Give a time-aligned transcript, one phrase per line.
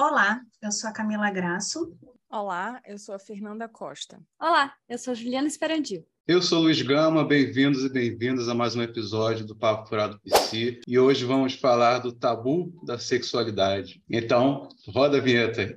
[0.00, 1.94] Olá, eu sou a Camila Graço.
[2.30, 4.18] Olá, eu sou a Fernanda Costa.
[4.40, 6.08] Olá, eu sou a Juliana Esperandil.
[6.26, 10.80] Eu sou Luiz Gama, bem-vindos e bem-vindas a mais um episódio do Papo Furado PC.
[10.88, 14.02] E hoje vamos falar do tabu da sexualidade.
[14.08, 15.76] Então, roda a vinheta aí.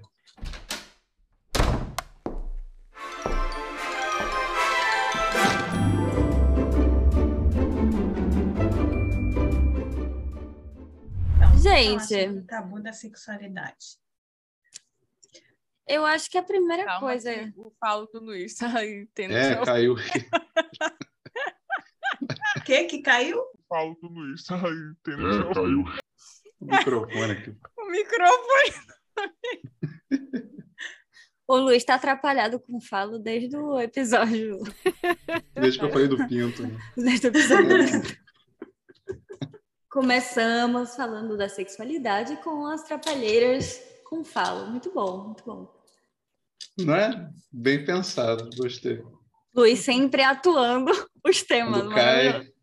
[11.62, 12.30] Gente.
[12.30, 14.02] o tabu da sexualidade.
[15.88, 17.34] Eu acho que a primeira Calma coisa.
[17.34, 19.96] que o falo do Luiz tá aí tendo É, seu- caiu.
[22.58, 23.42] O que que caiu?
[23.68, 25.84] falo do Luiz, tá aí, tendo é, caiu.
[26.62, 27.56] o microfone aqui.
[27.78, 28.74] o microfone.
[31.48, 34.60] O Luiz está atrapalhado com falo desde o episódio.
[35.54, 36.64] Desde que eu falei do pinto.
[36.64, 36.78] Né?
[36.96, 38.18] Desde o episódio.
[39.90, 43.82] Começamos falando da sexualidade com as trapalheiras
[44.14, 44.68] com falo.
[44.68, 45.74] Muito bom, muito bom.
[46.78, 47.30] Não é?
[47.52, 49.04] Bem pensado, gostei.
[49.56, 50.92] Luiz sempre atuando
[51.26, 51.82] os temas.
[51.82, 52.54] Quando cai,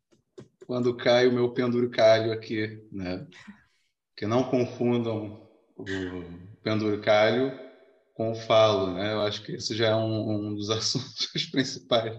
[0.67, 3.27] quando cai o meu penduricalho aqui, né?
[4.17, 5.84] Que não confundam o
[6.62, 7.59] penduricalho
[8.15, 9.12] com o falo, né?
[9.12, 12.17] Eu acho que esse já é um, um dos assuntos principais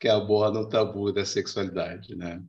[0.00, 2.42] que abordam o tabu da sexualidade, né?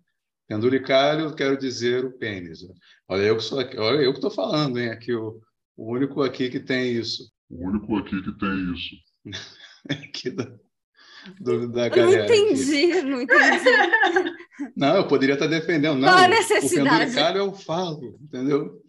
[0.47, 2.61] Penduricalho, quero dizer o pênis.
[3.07, 4.89] Olha eu que sou aqui, olha eu que estou falando, hein?
[4.89, 5.39] Aqui o,
[5.81, 8.95] o único aqui que tem isso, O único aqui que tem isso.
[9.89, 10.43] aqui da,
[11.39, 12.23] do- da Eu não galera.
[12.25, 12.35] aqui.
[12.35, 14.35] entendi, não entendi.
[14.75, 15.99] Não, eu poderia estar defendendo.
[15.99, 16.89] Não, Qual a o necessidade?
[16.99, 18.81] penduricalho é o falo, entendeu?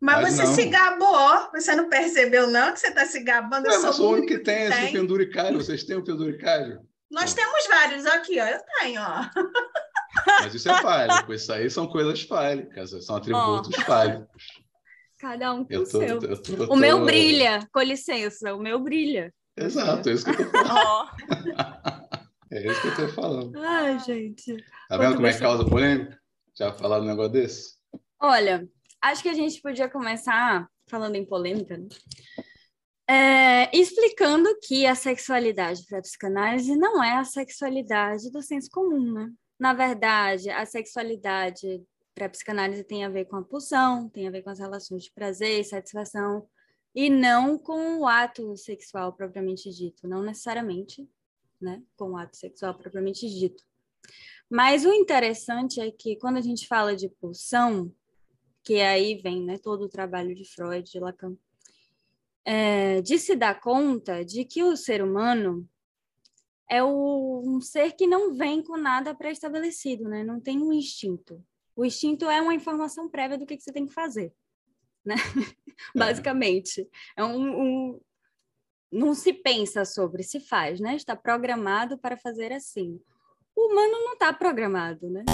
[0.00, 0.54] Mas, Mas você não.
[0.54, 1.50] se gabou.
[1.52, 3.66] Você não percebeu, não, que você está se gabando?
[3.66, 4.92] Eu Ué, sou o o único que tem esse tem.
[4.92, 5.56] penduricalho.
[5.58, 6.80] Vocês têm o penduricalho?
[7.10, 8.44] Nós temos vários aqui, ó.
[8.46, 9.28] Eu tenho, ó.
[10.42, 11.32] Mas isso é fálico.
[11.32, 14.44] Isso aí são coisas fálicas, são atributos fálicos.
[15.18, 16.00] Cada um com Eu o tô, seu.
[16.00, 19.34] eu tô- eu O meu tô- brilha, com licença, o meu brilha.
[19.56, 21.10] Exato, é isso que eu tô falando.
[22.50, 23.58] É isso que eu tô falando.
[23.62, 24.56] Ai, gente.
[24.56, 26.18] Tá Quanto vendo como é que causa polêmica?
[26.56, 27.74] Já falaram um negócio desse?
[28.18, 28.66] Olha,
[29.02, 31.88] acho que a gente podia começar falando em polêmica, né?
[33.06, 39.12] É, explicando que a sexualidade para a psicanálise não é a sexualidade do senso comum,
[39.12, 39.28] né?
[39.58, 41.82] Na verdade, a sexualidade
[42.18, 45.12] para psicanálise tem a ver com a pulsão, tem a ver com as relações de
[45.12, 46.48] prazer e satisfação,
[46.92, 51.08] e não com o ato sexual propriamente dito, não necessariamente,
[51.60, 51.80] né?
[51.96, 53.62] Com o ato sexual propriamente dito.
[54.50, 57.94] Mas o interessante é que quando a gente fala de pulsão,
[58.64, 61.36] que aí vem né, todo o trabalho de Freud, de Lacan,
[62.44, 65.68] é, de se dar conta de que o ser humano
[66.68, 70.24] é o- um ser que não vem com nada pré-estabelecido, né?
[70.24, 71.44] não tem um instinto.
[71.78, 74.32] O instinto é uma informação prévia do que, que você tem que fazer,
[75.04, 75.14] né?
[75.94, 76.88] basicamente.
[77.16, 78.00] É um, um-
[78.90, 80.96] Não se pensa sobre, se faz, né?
[80.96, 83.00] Está programado para fazer assim.
[83.54, 85.24] O humano não está programado, né?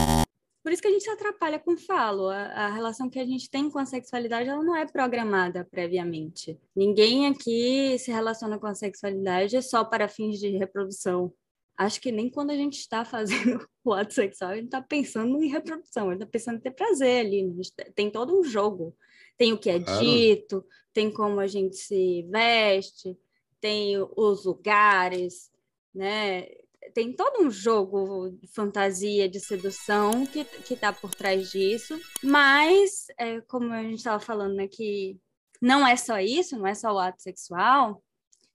[0.63, 2.29] Por isso que a gente se atrapalha com o falo.
[2.29, 6.61] A, a relação que a gente tem com a sexualidade, ela não é programada previamente.
[6.77, 11.33] Ninguém aqui se relaciona com a sexualidade só para fins de reprodução.
[11.77, 15.43] Acho que nem quando a gente está fazendo o ato sexual, a gente está pensando
[15.43, 17.43] em reprodução, a gente está pensando em ter prazer ali.
[17.45, 17.55] né?
[17.63, 18.97] Gente Tem todo um jogo.
[19.37, 20.05] Tem o que é Claro.
[20.05, 23.19] dito, tem como a gente se veste,
[23.61, 25.51] tem os lugares,
[25.93, 26.47] né?
[26.93, 33.07] tem todo um jogo de fantasia, de sedução que que está por trás disso, mas
[33.19, 35.19] é, como a gente estava falando, né, que
[35.63, 38.03] não é só isso, não é só o ato sexual,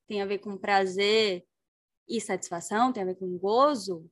[0.07, 1.43] tem a ver com prazer
[2.09, 4.09] e satisfação, tem a ver com gozo.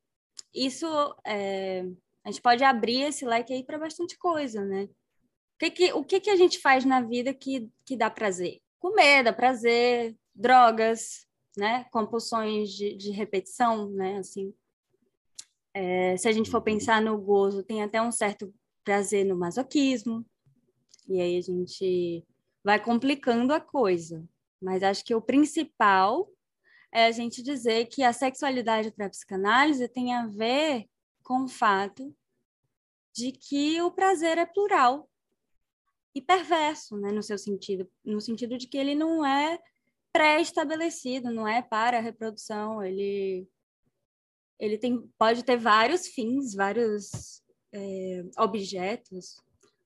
[0.53, 0.85] Isso
[1.25, 1.85] é,
[2.23, 4.83] a gente pode abrir esse leque aí para bastante coisa, né?
[4.83, 8.61] O que que, o que que a gente faz na vida que, que dá prazer?
[8.79, 11.25] Comer dá prazer, drogas,
[11.57, 11.85] né?
[11.91, 14.17] Compulsões de, de repetição, né?
[14.17, 14.53] Assim,
[15.73, 18.53] é, se a gente for pensar no gozo, tem até um certo
[18.83, 20.25] prazer no masoquismo,
[21.07, 22.25] e aí a gente
[22.63, 24.23] vai complicando a coisa.
[24.61, 26.29] Mas acho que o principal
[26.91, 30.87] é a gente dizer que a sexualidade para a psicanálise tem a ver
[31.23, 32.15] com o fato
[33.13, 35.09] de que o prazer é plural
[36.13, 39.59] e perverso, né, no seu sentido, no sentido de que ele não é
[40.11, 43.47] pré-estabelecido, não é para a reprodução, ele
[44.59, 49.39] ele tem, pode ter vários fins, vários é, objetos,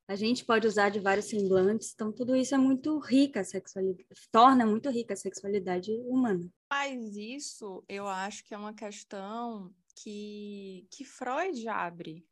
[0.07, 4.06] a gente pode usar de vários semblantes, então tudo isso é muito rica a sexualidade,
[4.31, 6.50] torna muito rica a sexualidade humana.
[6.69, 12.25] Mas isso eu acho que é uma questão que, que Freud abre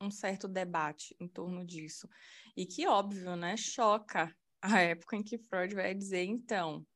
[0.00, 2.08] um certo debate em torno disso.
[2.56, 6.86] E que, óbvio, né, choca a época em que Freud vai dizer, então,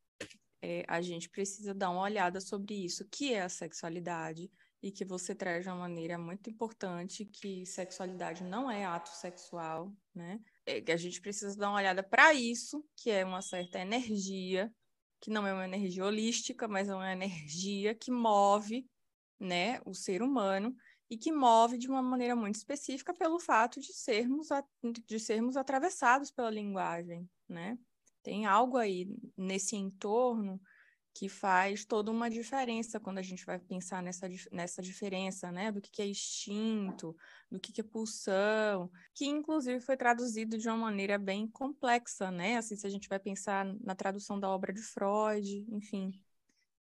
[0.63, 4.51] é, a gente precisa dar uma olhada sobre isso, que é a sexualidade,
[4.83, 9.93] e que você traz de uma maneira muito importante que sexualidade não é ato sexual,
[10.15, 10.41] né?
[10.65, 14.73] É, que a gente precisa dar uma olhada para isso, que é uma certa energia,
[15.21, 18.87] que não é uma energia holística, mas é uma energia que move,
[19.41, 20.75] né, o ser humano
[21.11, 24.49] e que move de uma maneira muito específica pelo fato de sermos
[25.07, 27.79] de sermos atravessados pela linguagem, né?
[28.23, 30.61] Tem algo aí nesse entorno
[31.19, 35.73] que faz toda uma diferença quando a gente vai pensar nessa, nessa diferença, né?
[35.73, 37.17] Do que, que é instinto,
[37.51, 42.57] do que, que é pulsão, que inclusive foi traduzido de uma maneira bem complexa, né?
[42.57, 46.13] Assim, se a gente vai pensar na tradução da obra de Freud, enfim,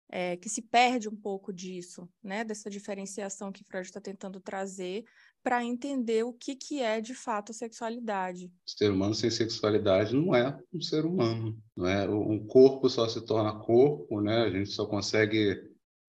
[0.06, 2.44] é, que se perde um pouco disso, né?
[2.44, 5.06] Dessa diferenciação que Freud está tentando trazer
[5.46, 8.50] para entender o que, que é de fato sexualidade.
[8.66, 12.08] Ser humano sem sexualidade não é um ser humano, não é?
[12.08, 14.42] Um corpo só se torna corpo, né?
[14.42, 15.56] A gente só consegue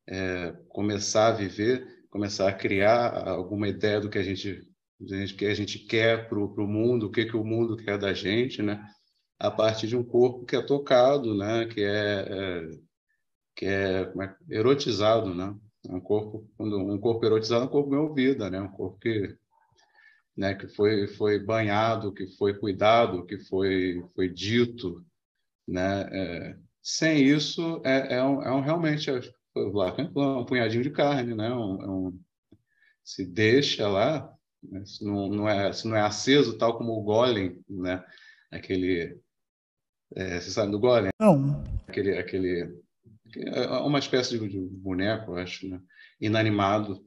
[0.10, 4.68] é, começar a viver, começar a criar alguma ideia do que a gente,
[5.38, 8.64] que a gente quer para o mundo, o que que o mundo quer da gente,
[8.64, 8.84] né?
[9.38, 11.68] A partir de um corpo que é tocado, né?
[11.68, 12.70] Que é, é
[13.56, 15.56] que é, é erotizado, né?
[15.90, 18.60] Um corpo, quando um corpo erotizado é um corpo bem vida, né?
[18.60, 19.38] Um corpo que,
[20.36, 25.06] né, que foi foi banhado, que foi cuidado, que foi foi dito,
[25.68, 26.08] né?
[26.12, 29.20] É, sem isso é, é, um, é um realmente é,
[29.56, 31.54] lá um punhadinho de carne, né?
[31.54, 32.20] Um, é um,
[33.04, 34.86] se deixa lá, né?
[34.86, 38.04] se não, não é se não é aceso tal como o golem, né?
[38.52, 39.20] Aquele
[40.16, 41.12] é, você sabe do golem?
[41.20, 41.64] Não.
[41.88, 42.87] Aquele aquele é
[43.86, 45.82] uma espécie de, boneco, acho, né?
[46.20, 47.06] inanimado,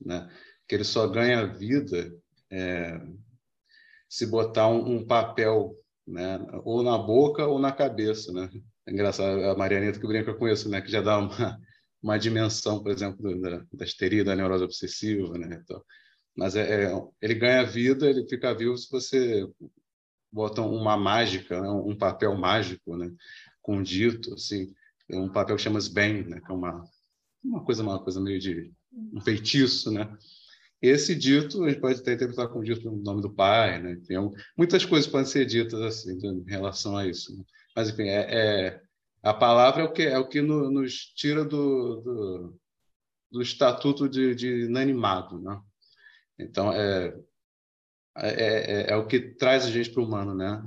[0.00, 0.30] né?
[0.66, 2.12] que ele só ganha vida
[2.50, 3.00] é,
[4.08, 5.74] se botar um, um, papel
[6.06, 6.38] né?
[6.64, 8.32] ou na boca ou na cabeça.
[8.32, 8.50] Né?
[8.86, 10.80] É engraçado, a Marianeta que brinca com isso, né?
[10.80, 11.58] que já dá uma,
[12.02, 15.38] uma dimensão, por exemplo, da, da histeria, da neurose obsessiva.
[15.38, 15.60] Né?
[15.62, 15.82] Então,
[16.36, 19.46] mas é, é, ele ganha vida, ele fica vivo se você
[20.30, 21.68] bota uma mágica, né?
[21.68, 23.10] um papel mágico, né?
[23.60, 24.72] com dito, assim,
[25.14, 26.40] é um papel que chama bem, né?
[26.40, 26.84] que é uma,
[27.44, 28.72] uma coisa uma coisa meio de
[29.12, 30.16] um feitiço, né?
[30.80, 33.96] Esse dito a gente pode até interpretar como dito no nome do pai, né?
[34.06, 34.18] Tem
[34.56, 37.36] muitas coisas podem ser ditas assim em relação a isso.
[37.36, 37.44] Né?
[37.76, 38.82] Mas enfim, é, é,
[39.22, 42.60] a palavra é o que é o que no, nos tira do, do,
[43.30, 45.60] do estatuto de, de inanimado, né?
[46.38, 47.16] Então é
[48.16, 50.62] é, é, é o que traz a gente para o humano, né?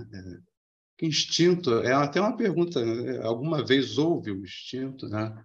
[0.97, 1.79] Que instinto?
[1.79, 2.83] É até uma pergunta.
[2.83, 3.19] Né?
[3.21, 5.43] Alguma vez houve o instinto, né?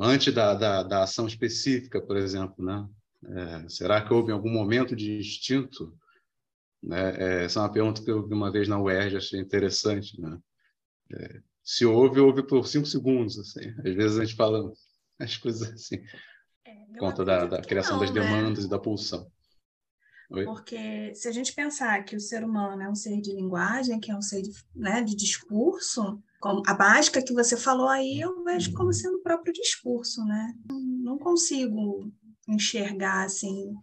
[0.00, 2.88] Antes da, da, da ação específica, por exemplo, né?
[3.24, 5.92] É, será que houve algum momento de instinto?
[6.82, 7.16] Né?
[7.16, 10.38] É, essa é uma pergunta que eu vi uma vez na UERJ, achei interessante, né?
[11.12, 13.68] É, se houve, houve por cinco segundos, assim.
[13.78, 14.72] Às vezes a gente fala
[15.18, 15.96] as coisas assim,
[16.64, 18.20] é, conta da, da criação não, das né?
[18.20, 19.30] demandas e da pulsão.
[20.30, 20.44] Oi?
[20.44, 24.10] Porque se a gente pensar que o ser humano é um ser de linguagem, que
[24.10, 28.44] é um ser de, né, de discurso, como a básica que você falou aí, eu
[28.44, 30.54] vejo como sendo o próprio discurso, né?
[30.68, 32.12] Não consigo
[32.46, 33.74] enxergar assim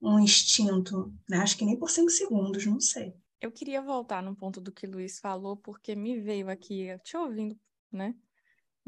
[0.00, 1.38] um instinto, né?
[1.38, 3.14] Acho que nem por cinco segundos, não sei.
[3.40, 7.16] Eu queria voltar no ponto do que o Luiz falou, porque me veio aqui, te
[7.16, 7.56] ouvindo,
[7.90, 8.14] né?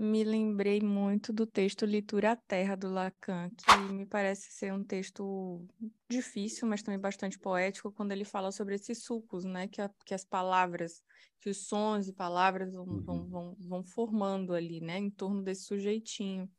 [0.00, 4.82] Me lembrei muito do texto Litura à Terra, do Lacan, que me parece ser um
[4.82, 5.62] texto
[6.08, 9.68] difícil, mas também bastante poético, quando ele fala sobre esses sucos, né?
[9.68, 11.02] Que, a, que as palavras,
[11.38, 13.28] que os sons e palavras vão, vão, uhum.
[13.28, 14.96] vão, vão formando ali, né?
[14.96, 16.50] Em torno desse sujeitinho.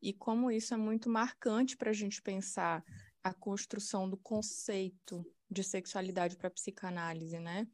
[0.00, 2.84] E como isso é muito marcante para a gente pensar
[3.24, 7.66] a construção do conceito de sexualidade para a psicanálise, né?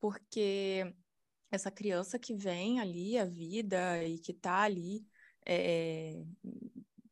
[0.00, 0.94] Porque
[1.50, 5.06] essa criança que vem ali, a vida, e que está ali,
[5.44, 6.24] é,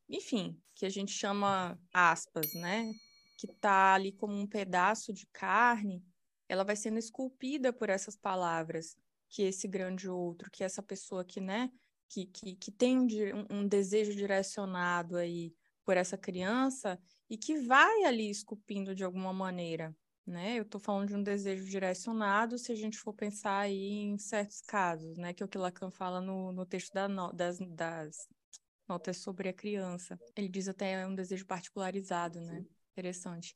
[0.08, 2.92] enfim, que a gente chama aspas, né?
[3.36, 6.04] Que está ali como um pedaço de carne,
[6.48, 8.96] ela vai sendo esculpida por essas palavras,
[9.28, 11.70] que esse grande outro, que essa pessoa que, né,
[12.08, 13.06] que, que, que tem um,
[13.50, 16.98] um desejo direcionado aí por essa criança
[17.28, 19.94] e que vai ali esculpindo de alguma maneira
[20.26, 20.58] né?
[20.58, 24.60] Eu estou falando de um desejo direcionado, se a gente for pensar aí em certos
[24.62, 25.32] casos, né?
[25.32, 28.28] Que é o que Lacan fala no, no texto da no, das, das
[28.88, 30.18] notas sobre a criança.
[30.36, 32.64] Ele diz até um desejo particularizado, né?
[32.92, 33.54] Interessante.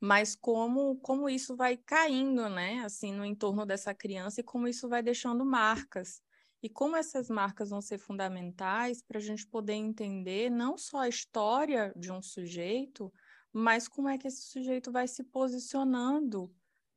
[0.00, 2.80] Mas como, como isso vai caindo, né?
[2.84, 6.22] Assim, no entorno dessa criança e como isso vai deixando marcas.
[6.62, 11.08] E como essas marcas vão ser fundamentais para a gente poder entender não só a
[11.08, 13.12] história de um sujeito,
[13.58, 16.50] mas como é que esse sujeito vai se posicionando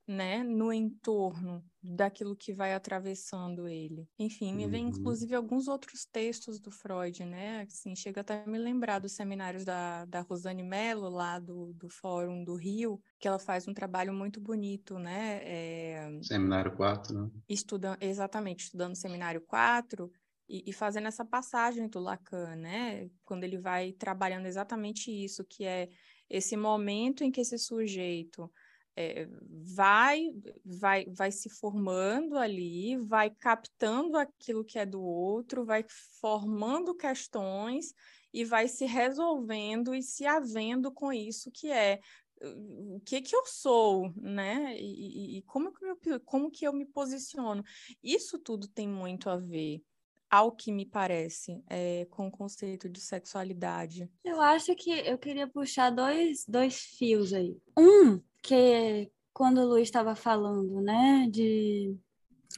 [0.07, 4.07] né, no entorno daquilo que vai atravessando ele.
[4.19, 4.89] Enfim, me vem uhum.
[4.89, 7.61] inclusive alguns outros textos do Freud, né?
[7.61, 11.87] Assim, chega até a me lembrar dos seminários da, da Rosane Mello, lá do, do
[11.87, 15.39] Fórum do Rio, que ela faz um trabalho muito bonito, né?
[15.43, 16.19] É...
[16.21, 17.31] Seminário 4, né?
[17.47, 17.97] Estuda...
[18.01, 20.11] Exatamente, estudando Seminário 4,
[20.49, 23.09] e, e, fazendo essa passagem do Lacan, né?
[23.23, 25.87] Quando ele vai trabalhando exatamente isso, que é
[26.31, 28.49] esse momento em que esse sujeito
[28.95, 29.27] é,
[29.75, 30.33] vai,
[30.63, 35.83] vai, vai se formando ali, vai captando aquilo que é do outro, vai
[36.21, 37.93] formando questões
[38.33, 41.99] e vai se resolvendo e se havendo com isso que é
[42.43, 44.75] o que que eu sou, né?
[44.79, 47.63] E, e como, que eu, como que eu me posiciono.
[48.01, 49.83] Isso tudo tem muito a ver,
[50.31, 54.09] ao que me parece, é, com o conceito de sexualidade.
[54.23, 57.57] Eu acho que eu queria puxar dois, dois fios aí.
[57.77, 61.93] Um que quando o Luiz estava falando, né, de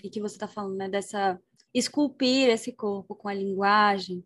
[0.03, 1.39] e que você está falando, né, dessa
[1.73, 4.23] esculpir esse corpo com a linguagem,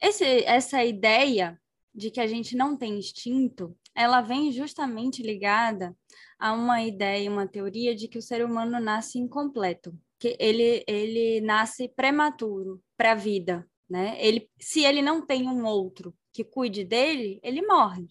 [0.00, 1.60] esse, essa ideia
[1.94, 5.96] de que a gente não tem instinto, ela vem justamente ligada
[6.36, 11.42] a uma ideia, uma teoria de que o ser humano nasce incompleto, que ele ele
[11.42, 14.16] nasce prematuro para a vida, né?
[14.18, 18.06] Ele se ele não tem um outro que cuide dele, ele morre.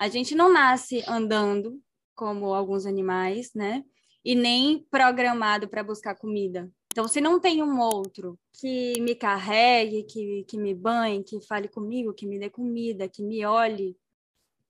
[0.00, 1.80] A gente não nasce andando,
[2.12, 3.84] como alguns animais, né?
[4.24, 6.68] E nem programado para buscar comida.
[6.92, 11.68] Então, se não tem um outro que me carregue, que, que me banhe, que fale
[11.68, 13.96] comigo, que me dê comida, que me olhe,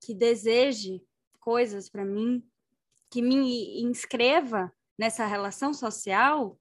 [0.00, 1.03] que deseje
[1.41, 2.43] coisas para mim,
[3.11, 6.59] que me inscreva nessa relação social,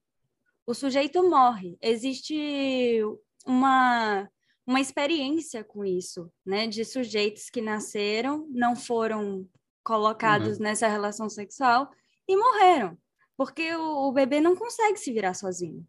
[0.66, 1.78] o sujeito morre.
[1.82, 3.02] Existe
[3.46, 4.30] uma,
[4.66, 6.68] uma experiência com isso, né?
[6.68, 9.48] De sujeitos que nasceram, não foram
[9.84, 10.64] colocados uhum.
[10.64, 11.90] nessa relação sexual
[12.28, 12.98] e morreram,
[13.36, 15.86] porque o, o, bebê não consegue se virar sozinho.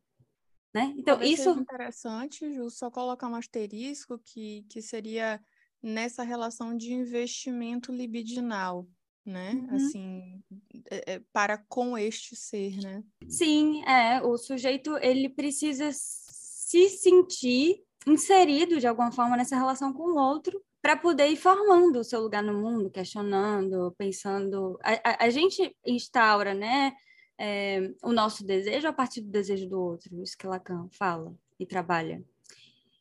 [0.74, 0.92] Né?
[0.96, 1.50] Então, Talvez isso.
[1.50, 5.40] interessante, Ju, só colocar um asterisco que, que seria
[5.80, 8.84] nessa relação de investimento libidinal,
[9.24, 9.52] né?
[9.52, 9.76] Uhum.
[9.76, 10.42] Assim,
[10.90, 13.02] é, é, para com este ser, né?
[13.28, 14.22] Sim, é.
[14.22, 20.62] O sujeito ele precisa se sentir inserido de alguma forma nessa relação com o outro
[20.82, 24.78] para poder ir formando o seu lugar no mundo, questionando, pensando.
[24.82, 26.92] A, a, a gente instaura, né,
[27.38, 31.64] é, o nosso desejo a partir do desejo do outro, isso que Lacan fala e
[31.64, 32.22] trabalha.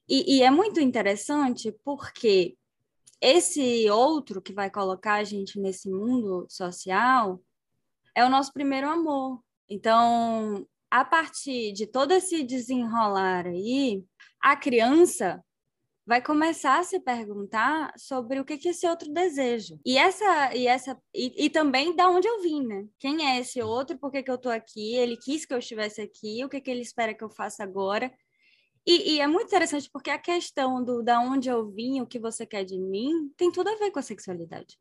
[0.08, 2.56] E, e é muito interessante porque
[3.24, 7.42] esse outro que vai colocar a gente nesse mundo social
[8.13, 9.42] é o nosso primeiro amor.
[9.70, 14.03] Então, a partir de todo esse desenrolar aí,
[14.42, 15.42] a criança
[16.06, 19.77] vai começar a se perguntar sobre o que, que esse outro deseja.
[19.86, 22.86] E essa e essa e, e, também da onde eu vim, né?
[23.00, 23.98] Quem é esse outro?
[23.98, 24.96] Por que, que eu tô aqui?
[24.96, 26.44] Ele quis que eu estivesse aqui?
[26.44, 28.12] O que, que ele espera que eu faça agora?
[28.86, 32.20] E, e, é muito interessante porque a questão do da onde eu vim, o que
[32.20, 34.78] você quer de mim, tem tudo a ver com a sexualidade.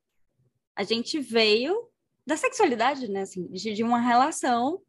[0.75, 1.89] A gente veio
[2.27, 3.23] da sexualidade, né?
[3.23, 4.83] Assim, de, de uma relação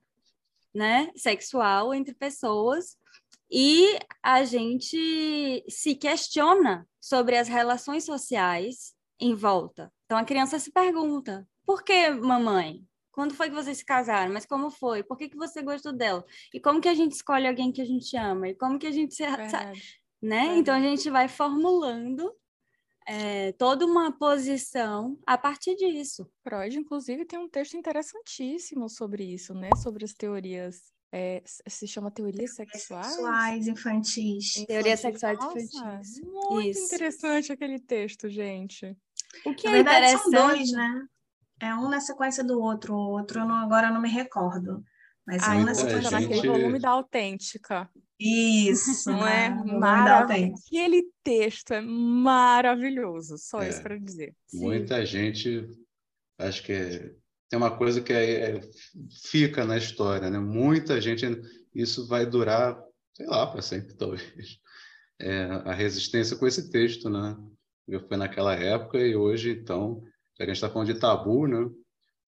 [0.73, 2.97] né, sexual entre pessoas
[3.51, 9.93] e a gente se questiona sobre as relações sociais em volta.
[10.05, 12.83] Então a criança se pergunta: por que, mamãe?
[13.13, 14.33] Quando foi que vocês se casaram?
[14.33, 15.03] Mas como foi?
[15.03, 16.25] Por que, que você gostou dela?
[16.51, 18.49] E como que a gente escolhe alguém que a gente ama?
[18.49, 19.23] E como que a gente se.
[19.23, 20.01] Verdade.
[20.19, 20.37] Né?
[20.37, 20.59] Verdade.
[20.59, 22.33] Então a gente vai formulando
[23.07, 26.27] é, toda uma posição a partir disso.
[26.43, 29.69] Freud, inclusive, tem um texto interessantíssimo sobre isso, né?
[29.77, 33.05] Sobre as teorias é, se chama teorias sexuais?
[33.05, 34.65] Sexuais infantis.
[34.65, 36.19] Teorias sexuais infantis.
[36.19, 36.85] Muito Isso.
[36.85, 38.97] interessante aquele texto, gente.
[39.45, 40.35] O que Na é verdade, interessante...
[40.35, 41.07] são dois, né?
[41.63, 44.83] É um na sequência do outro, o outro eu não, agora eu não me recordo.
[45.25, 46.29] Mas ah, é um na sequência gente...
[46.29, 47.89] naquele volume da Autêntica.
[48.19, 49.49] Isso, não é?
[49.79, 50.61] Maravilhoso.
[50.67, 54.35] Aquele texto é maravilhoso, só é, isso para dizer.
[54.53, 55.05] Muita Sim.
[55.05, 55.69] gente,
[56.37, 57.15] acho que é
[57.53, 58.61] tem uma coisa que é, é,
[59.29, 60.39] fica na história, né?
[60.39, 61.23] Muita gente,
[61.71, 62.83] isso vai durar,
[63.15, 64.57] sei lá, para sempre, talvez.
[65.21, 67.37] É, a resistência com esse texto, né?
[68.07, 70.01] Foi naquela época e hoje, então,
[70.39, 71.69] a gente está falando de tabu, né?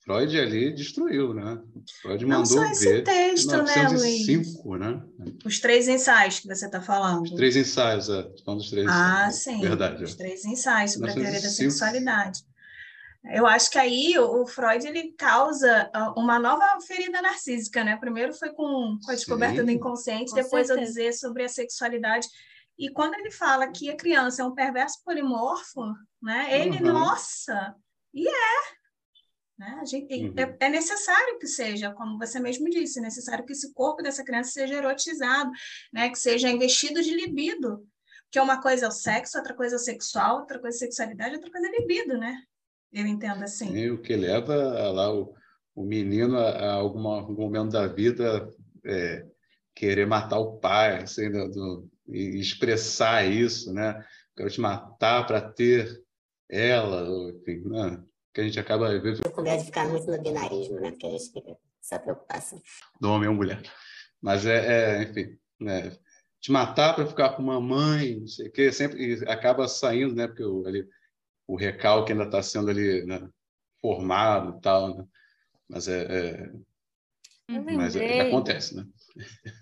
[0.06, 1.60] Freud ali destruiu, né?
[2.02, 5.34] Freud Não mandou só esse ver texto, 1905, né, né?
[5.44, 7.24] Os três ensaios que você está falando.
[7.24, 8.22] Os três ensaios, é.
[8.46, 9.60] Falando dos três ah, sim.
[9.62, 10.04] Verdade.
[10.04, 11.20] Os três ensaios sobre 1905.
[11.20, 12.40] a teoria da sexualidade.
[13.34, 17.98] Eu acho que aí o Freud ele causa ah, uma nova ferida narcísica, né?
[17.98, 20.74] Primeiro foi com, a descoberta Sim, do inconsciente, depois certeza.
[20.74, 22.28] eu dizer sobre a sexualidade.
[22.78, 25.82] E quando ele fala que a criança é um perverso polimorfo,
[26.22, 26.62] né?
[26.62, 26.94] Ele, uhum.
[26.94, 27.74] nossa,
[28.16, 28.76] e é.
[29.58, 29.78] Né?
[29.82, 30.34] A gente, uhum.
[30.38, 34.24] é, é, necessário que seja, como você mesmo disse, é necessário que esse corpo dessa
[34.24, 35.52] criança seja erotizado,
[35.94, 36.10] né?
[36.10, 37.86] que seja investido de libido.
[38.24, 41.36] Porque uma coisa é o sexo, outra coisa é o sexual, outra coisa é sexualidade,
[41.36, 42.38] outra coisa é libido, né?
[42.92, 43.74] Eu entendo assim.
[43.74, 44.56] E o que leva
[44.92, 45.34] lá o,
[45.74, 47.00] o menino a, a algum
[47.34, 48.50] momento da vida
[48.84, 49.26] é,
[49.74, 54.04] querer matar o pai, assim, do, do, e expressar isso, né?
[54.36, 56.05] Quero te matar para ter
[56.50, 58.04] ela, enfim, né?
[58.34, 59.32] que a gente acaba vendo.
[59.32, 60.92] Com medo de ficar muito no binarismo, né?
[60.92, 62.62] Porque a gente fica essa preocupação.
[63.00, 63.62] Do homem ou mulher.
[64.22, 65.92] Mas é, é enfim, né?
[66.46, 70.28] te matar para ficar com uma mãe, não sei o quê, sempre acaba saindo, né?
[70.28, 70.88] Porque o, ali,
[71.48, 73.28] o recalque ainda está sendo ali né?
[73.82, 75.08] formado e tal, né?
[75.68, 76.52] Mas é, é...
[77.76, 78.86] mas é, acontece, né?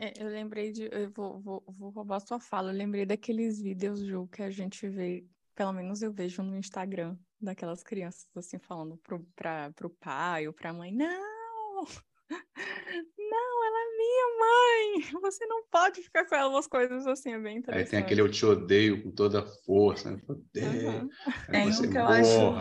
[0.02, 4.00] É, eu lembrei de, eu vou, vou, vou roubar sua fala, eu lembrei daqueles vídeos,
[4.00, 5.26] Ju, que a gente vê,
[5.56, 10.54] pelo menos eu vejo no Instagram, daquelas crianças assim falando pro, pra, pro pai ou
[10.54, 11.86] pra mãe, não,
[12.30, 17.40] não, ela é minha mãe, você não pode ficar com ela, umas coisas assim, é
[17.40, 17.86] bem interessante.
[17.86, 20.22] Aí tem aquele eu te odeio com toda a força, né?
[20.28, 21.10] odeio, uhum.
[21.52, 22.54] Tem um que eu acho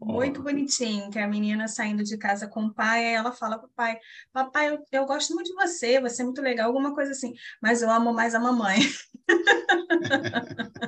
[0.00, 3.58] muito bonitinho, que é a menina saindo de casa com o pai, aí ela fala
[3.58, 3.98] pro pai,
[4.32, 7.82] papai, eu, eu gosto muito de você, você é muito legal, alguma coisa assim, mas
[7.82, 8.78] eu amo mais a mamãe.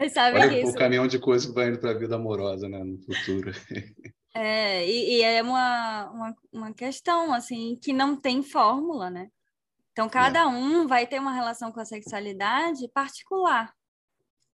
[0.12, 0.72] Sabe Olha isso...
[0.72, 3.52] o caminhão de coisas que vai indo para a vida amorosa, né, no futuro.
[4.32, 9.28] É, e, e, é uma, uma, uma questão, assim, que não tem fórmula, né?
[9.90, 10.46] Então, cada é.
[10.46, 13.74] um vai ter uma relação com a sexualidade particular.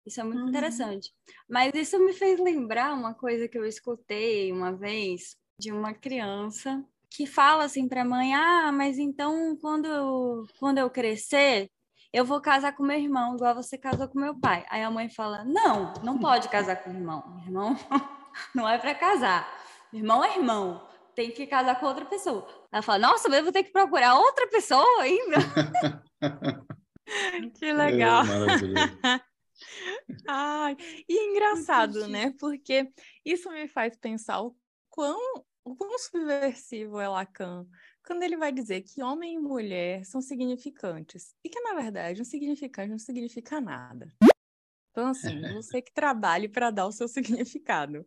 [0.06, 0.48] Isso é muito uhum.
[0.48, 1.12] interessante.
[1.48, 6.84] Mas isso me fez lembrar uma coisa que eu escutei uma vez de uma criança
[7.10, 11.70] que fala assim para a mãe: Ah, mas então quando eu, quando eu crescer,
[12.14, 14.64] eu vou casar com meu irmão, igual você casou com meu pai.
[14.70, 17.24] Aí a mãe fala: Não, não pode casar com o irmão.
[17.34, 17.76] Meu irmão
[18.54, 19.52] não é para casar.
[19.92, 20.88] Irmão é irmão.
[21.16, 22.46] Tem que casar com outra pessoa.
[22.70, 25.38] Ela fala: Nossa, mas eu vou ter que procurar outra pessoa ainda.
[27.58, 28.22] que legal.
[28.22, 29.20] É,
[30.28, 30.76] Ai,
[31.08, 32.32] e é engraçado, né?
[32.38, 32.92] Porque
[33.24, 34.56] isso me faz pensar o
[34.88, 35.18] quão,
[35.64, 37.66] o quão subversivo é Lacan
[38.06, 42.24] quando ele vai dizer que homem e mulher são significantes e que, na verdade, um
[42.24, 44.12] significante não significa nada.
[44.90, 48.06] Então, assim, você que trabalhe para dar o seu significado.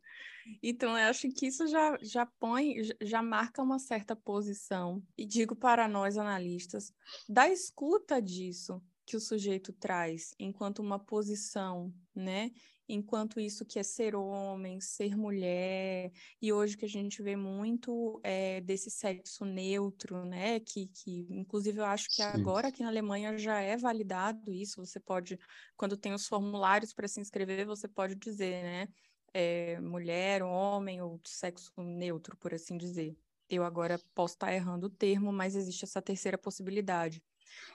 [0.63, 5.55] Então, eu acho que isso já, já põe, já marca uma certa posição, e digo
[5.55, 6.93] para nós analistas,
[7.27, 12.51] da escuta disso que o sujeito traz enquanto uma posição, né?
[12.87, 18.19] Enquanto isso que é ser homem, ser mulher, e hoje que a gente vê muito
[18.23, 22.23] é, desse sexo neutro, né, que, que inclusive eu acho que Sim.
[22.23, 25.37] agora aqui na Alemanha já é validado isso, você pode,
[25.75, 28.87] quando tem os formulários para se inscrever, você pode dizer, né,
[29.33, 33.15] é, mulher, homem ou sexo neutro, por assim dizer.
[33.49, 37.23] Eu agora posso estar errando o termo, mas existe essa terceira possibilidade.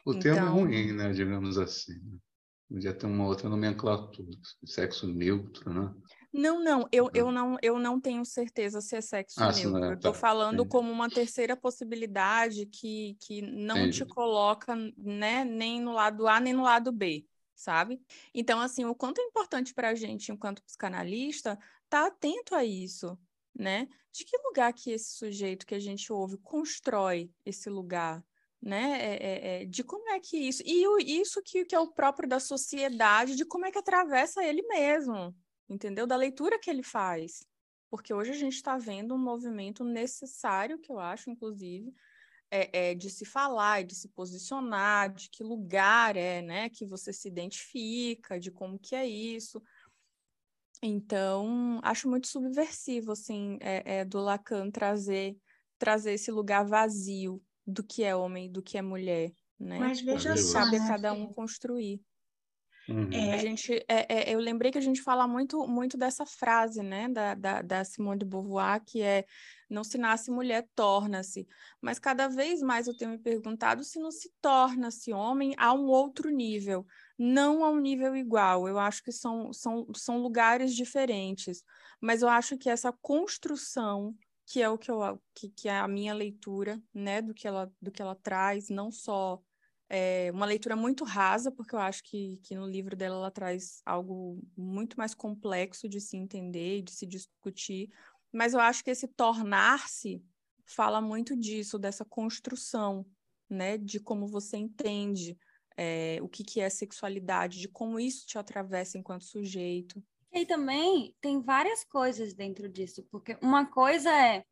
[0.05, 0.21] O então...
[0.21, 2.21] termo é então ruim, né, digamos assim.
[2.73, 4.31] Podia ter uma outra nomenclatura,
[4.65, 5.95] sexo neutro, né?
[6.33, 9.85] Não, não, eu, eu não, eu não tenho certeza se é sexo ah, neutro.
[9.85, 10.71] É, eu estou tá, falando entendi.
[10.71, 13.99] como uma terceira possibilidade que, que não entendi.
[13.99, 18.01] te coloca né, nem no lado A nem no lado B, sabe?
[18.33, 22.65] Então, assim, o quanto é importante para a gente, enquanto psicanalista, estar tá atento a
[22.65, 23.19] isso,
[23.55, 23.87] né?
[24.11, 28.25] De que lugar que esse sujeito que a gente ouve constrói esse lugar,
[28.63, 28.99] né?
[29.01, 30.63] É, é, é, de como é que isso.
[30.65, 34.45] E o, isso que, que é o próprio da sociedade, de como é que atravessa
[34.45, 35.35] ele mesmo,
[35.69, 36.07] entendeu?
[36.07, 37.45] Da leitura que ele faz.
[37.91, 41.93] Porque hoje a gente está vendo um movimento necessário, que eu acho, inclusive,
[42.51, 47.13] é, é, de se falar, de se posicionar, de que lugar é, né, que você
[47.13, 49.61] se identifica, de como que é isso.
[50.81, 55.37] Então, acho muito subversivo, assim, é, é do Lacan trazer,
[55.79, 59.79] trazer esse lugar vazio, do que é homem, do que é mulher, né?
[59.79, 62.01] Mas veja só, cabe né, cada um construir.
[62.89, 63.09] Uhum.
[63.13, 63.35] É...
[63.35, 67.09] A gente, é, é, eu lembrei que a gente fala muito, muito dessa frase, né,
[67.09, 69.25] da, da, da Simone de Beauvoir, que é
[69.71, 71.47] não se nasce mulher, torna-se.
[71.81, 75.87] Mas cada vez mais eu tenho me perguntado se não se torna-se homem a um
[75.87, 76.85] outro nível,
[77.19, 78.69] não a um nível igual.
[78.69, 81.63] Eu acho que são, são, são lugares diferentes.
[82.01, 84.15] Mas eu acho que essa construção
[84.53, 85.01] que é o que eu
[85.35, 88.91] que, que é a minha leitura, né, do que ela do que ela traz, não
[88.91, 89.43] só
[89.89, 93.81] é, uma leitura muito rasa, porque eu acho que, que no livro dela ela traz
[93.87, 97.89] algo muito mais complexo de se entender e de se discutir,
[98.31, 100.23] mas eu acho que esse tornar-se
[100.67, 103.07] fala muito disso, dessa construção,
[103.49, 105.35] né, de como você entende
[105.79, 110.05] é, o que, que é sexualidade, de como isso te atravessa enquanto sujeito.
[110.33, 114.45] E também tem várias coisas dentro disso, porque uma coisa é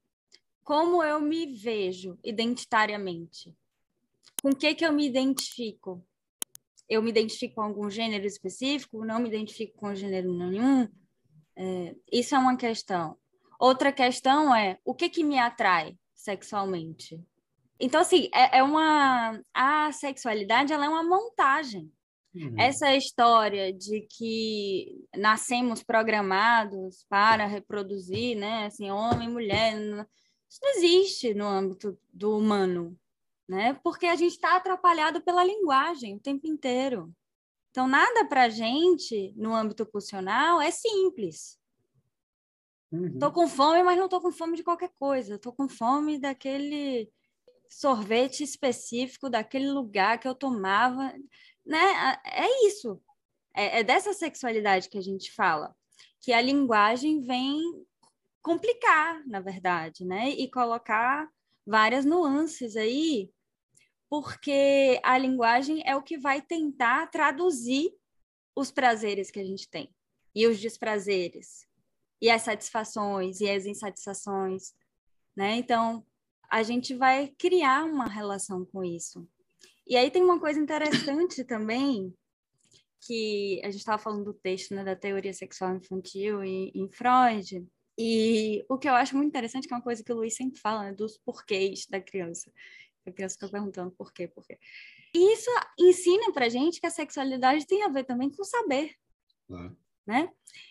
[0.62, 3.56] como eu me vejo identitariamente.
[4.42, 6.04] Com o que, que eu me identifico?
[6.88, 9.04] Eu me identifico com algum gênero específico?
[9.04, 10.88] Não me identifico com gênero nenhum?
[11.56, 13.16] É, isso é uma questão.
[13.58, 17.22] Outra questão é o que, que me atrai sexualmente?
[17.78, 19.40] Então, assim, é, é uma.
[19.54, 21.90] A sexualidade ela é uma montagem.
[22.34, 22.54] Uhum.
[22.58, 28.66] Essa história de que nascemos programados para reproduzir, né?
[28.66, 29.76] Assim, homem, mulher,
[30.48, 32.96] isso não existe no âmbito do humano,
[33.48, 33.74] né?
[33.82, 37.12] Porque a gente está atrapalhado pela linguagem o tempo inteiro.
[37.70, 41.58] Então, nada para a gente, no âmbito pulsional, é simples.
[42.92, 43.34] Estou uhum.
[43.34, 45.36] com fome, mas não estou com fome de qualquer coisa.
[45.36, 47.08] Estou com fome daquele
[47.68, 51.14] sorvete específico, daquele lugar que eu tomava.
[51.64, 52.18] Né?
[52.24, 53.00] É isso.
[53.54, 55.74] É, é dessa sexualidade que a gente fala.
[56.20, 57.60] Que a linguagem vem
[58.42, 60.30] complicar, na verdade, né?
[60.30, 61.28] E colocar
[61.66, 63.30] várias nuances aí,
[64.08, 67.92] porque a linguagem é o que vai tentar traduzir
[68.56, 69.94] os prazeres que a gente tem
[70.34, 71.66] e os desprazeres
[72.20, 74.74] e as satisfações e as insatisfações,
[75.34, 75.56] né?
[75.56, 76.04] Então,
[76.50, 79.26] a gente vai criar uma relação com isso.
[79.90, 82.14] E aí tem uma coisa interessante também,
[83.00, 87.66] que a gente estava falando do texto, né, da teoria sexual infantil em, em Freud,
[87.98, 90.60] e o que eu acho muito interessante, que é uma coisa que o Luiz sempre
[90.60, 92.52] fala, né, dos porquês da criança.
[93.04, 94.60] A criança fica perguntando por quê, por quê.
[95.12, 98.94] E isso ensina pra gente que a sexualidade tem a ver também com saber.
[99.50, 99.70] É.
[100.06, 100.28] Né?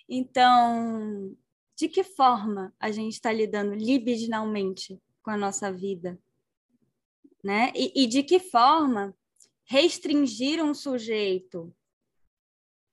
[0.08, 1.36] Então,
[1.78, 6.18] de que forma a gente está lidando libidinalmente com a nossa vida?
[7.44, 7.72] Né?
[7.76, 9.16] E, e de que forma
[9.64, 11.74] restringir um sujeito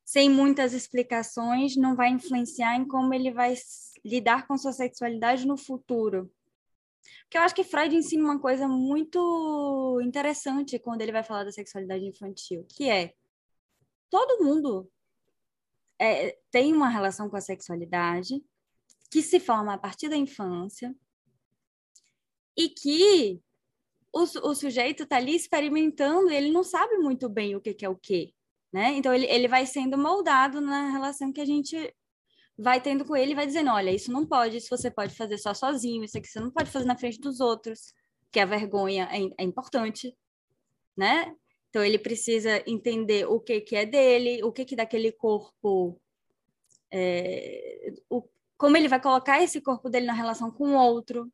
[0.05, 3.55] sem muitas explicações não vai influenciar em como ele vai
[4.05, 6.33] lidar com sua sexualidade no futuro.
[7.23, 11.51] Porque eu acho que Freud ensina uma coisa muito interessante quando ele vai falar da
[11.51, 13.15] sexualidade infantil, que é
[14.09, 14.89] todo mundo
[15.99, 18.41] é, tem uma relação com a sexualidade
[19.11, 20.95] que se forma a partir da infância
[22.57, 23.43] e que
[24.17, 27.89] o, o sujeito está ali experimentando, ele não sabe muito bem o que, que é
[27.89, 28.33] o que,
[28.73, 28.93] né?
[28.97, 31.95] Então ele, ele vai sendo moldado na relação que a gente
[32.59, 35.39] vai tendo com ele e vai dizendo: olha, isso não pode, isso você pode fazer
[35.39, 37.93] só sozinho, isso aqui você não pode fazer na frente dos outros,
[38.33, 40.17] que a vergonha é, é importante,
[40.97, 41.35] né?
[41.69, 46.01] Então ele precisa entender o que, que é dele, o que, que daquele corpo.
[46.91, 48.23] É, o,
[48.57, 51.31] como ele vai colocar esse corpo dele na relação com o outro,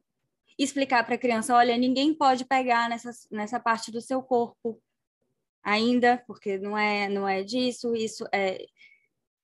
[0.58, 4.80] explicar para a criança: olha, ninguém pode pegar nessa, nessa parte do seu corpo
[5.62, 8.66] ainda, porque não é, não é disso, isso é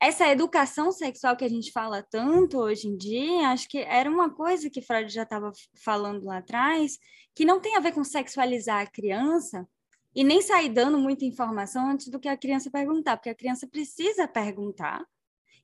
[0.00, 4.30] essa educação sexual que a gente fala tanto hoje em dia, acho que era uma
[4.30, 6.98] coisa que Freud já estava falando lá atrás,
[7.34, 9.68] que não tem a ver com sexualizar a criança
[10.14, 13.66] e nem sair dando muita informação antes do que a criança perguntar, porque a criança
[13.66, 15.04] precisa perguntar,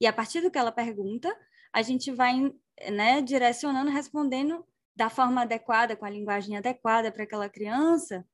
[0.00, 1.34] e a partir do que ela pergunta,
[1.72, 2.52] a gente vai
[2.92, 8.26] né, direcionando, respondendo da forma adequada, com a linguagem adequada para aquela criança,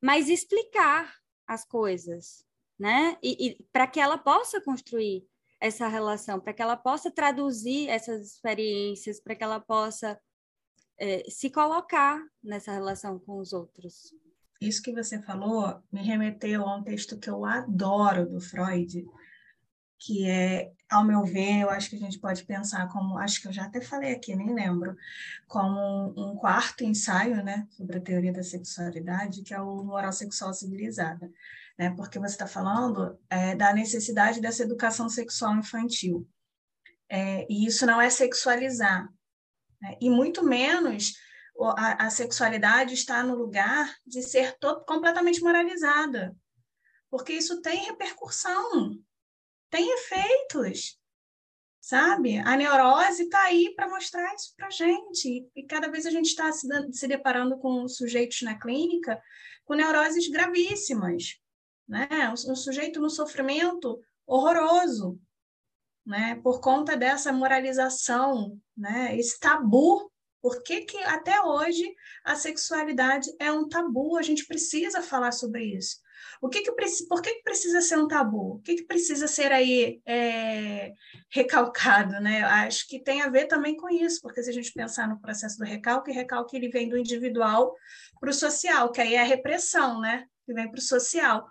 [0.00, 1.14] mas explicar
[1.46, 2.44] as coisas,
[2.78, 3.16] né?
[3.22, 5.26] E, e para que ela possa construir
[5.60, 10.20] essa relação, para que ela possa traduzir essas experiências, para que ela possa
[10.98, 14.12] é, se colocar nessa relação com os outros.
[14.60, 19.04] Isso que você falou me remeteu a um texto que eu adoro do Freud,
[20.04, 23.48] que é, ao meu ver, eu acho que a gente pode pensar como, acho que
[23.48, 24.96] eu já até falei aqui, nem lembro,
[25.46, 30.52] como um quarto ensaio, né, sobre a teoria da sexualidade, que é o Moral Sexual
[30.52, 31.30] Civilizada
[31.78, 31.92] né?
[31.96, 36.28] porque você está falando é, da necessidade dessa educação sexual infantil.
[37.08, 39.06] É, e isso não é sexualizar,
[39.80, 39.96] né?
[40.00, 41.14] e muito menos
[41.76, 46.34] a, a, sexualidade está no lugar de ser todo, completamente moralizada,
[47.10, 48.96] porque isso tem repercussão,
[49.72, 51.00] tem efeitos,
[51.80, 52.36] sabe?
[52.36, 56.52] A neurose está aí para mostrar isso para gente, e cada vez a gente está
[56.52, 59.20] se, se deparando com sujeitos na clínica
[59.64, 61.40] com neuroses gravíssimas,
[61.88, 62.06] né?
[62.30, 65.18] Um, sujeito no sofrimento horroroso,
[66.04, 66.38] né?
[66.42, 69.16] Por conta dessa moralização, né?
[69.18, 70.12] Esse tabu.
[70.42, 74.18] Por que, que até hoje a sexualidade é um tabu?
[74.18, 75.98] A gente precisa falar sobre isso.
[76.42, 76.72] O que que,
[77.08, 78.56] por que, que precisa ser um tabu?
[78.56, 80.92] O que, que precisa ser aí é,
[81.30, 82.20] recalcado?
[82.20, 82.42] Né?
[82.42, 85.56] Acho que tem a ver também com isso, porque se a gente pensar no processo
[85.56, 87.72] do recalque, recalque ele vem do individual
[88.18, 90.26] para o social, que aí é a repressão, né?
[90.44, 91.48] que vem para o social.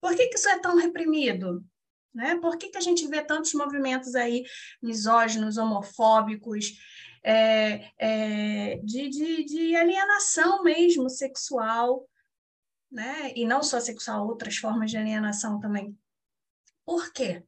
[0.00, 1.64] Por que, que isso é tão reprimido?
[2.12, 2.34] Né?
[2.40, 4.42] Por que, que a gente vê tantos movimentos aí
[4.82, 6.72] misóginos, homofóbicos,
[7.22, 12.04] é, é, de, de, de alienação mesmo sexual,
[12.92, 13.32] né?
[13.34, 15.96] E não só sexual, outras formas de alienação também.
[16.84, 17.42] Por quê?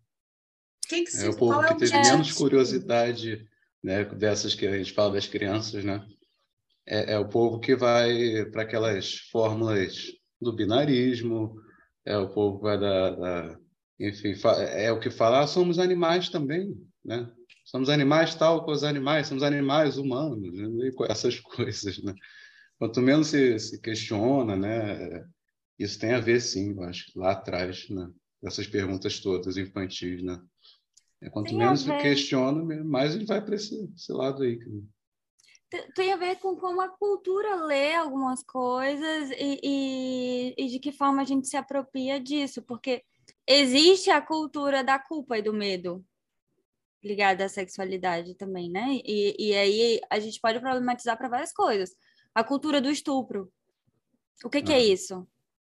[0.89, 3.47] Que que se, é o povo é que teve menos curiosidade
[3.83, 6.05] né, dessas que a gente fala das crianças, né?
[6.87, 11.55] É, é o povo que vai para aquelas fórmulas do binarismo,
[12.05, 13.59] é o povo que vai da, da
[13.99, 14.35] enfim,
[14.73, 17.31] é o que fala, ah, somos animais também, né?
[17.65, 20.91] Somos animais tal com os animais, somos animais humanos, né?
[21.09, 22.15] essas coisas, né?
[22.79, 25.25] Quanto menos se, se questiona, né?
[25.79, 28.11] Isso tem a ver, sim, eu acho, lá atrás, né?
[28.43, 30.41] Essas perguntas todas infantis, né?
[31.21, 34.59] É, quanto tem menos se questiona, mais ele vai para esse, esse lado aí.
[35.95, 40.93] Tem a ver com como a cultura lê algumas coisas e, e, e de que
[40.93, 43.03] forma a gente se apropria disso, porque
[43.47, 46.05] existe a cultura da culpa e do medo
[47.03, 49.01] ligada à sexualidade também, né?
[49.05, 51.95] E, e aí a gente pode problematizar para várias coisas.
[52.35, 53.53] A cultura do estupro.
[54.43, 55.27] O que, que é isso?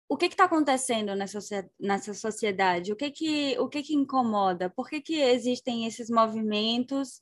[0.09, 1.39] O que está acontecendo nessa,
[1.79, 2.93] nessa sociedade?
[2.93, 4.71] O que que, o que que incomoda?
[4.71, 7.21] Por que, que existem esses movimentos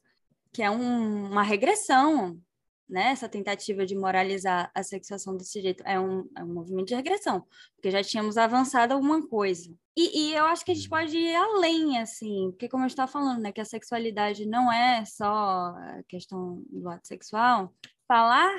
[0.53, 2.41] que é um, uma regressão,
[2.89, 3.11] né?
[3.11, 7.45] Essa tentativa de moralizar a sexuação desse jeito é um, é um movimento de regressão,
[7.75, 9.75] porque já tínhamos avançado alguma coisa.
[9.97, 13.11] E, e, eu acho que a gente pode ir além, assim, porque como eu estava
[13.11, 17.73] falando, né, que a sexualidade não é só a questão do ato sexual,
[18.07, 18.53] falar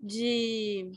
[0.00, 0.90] de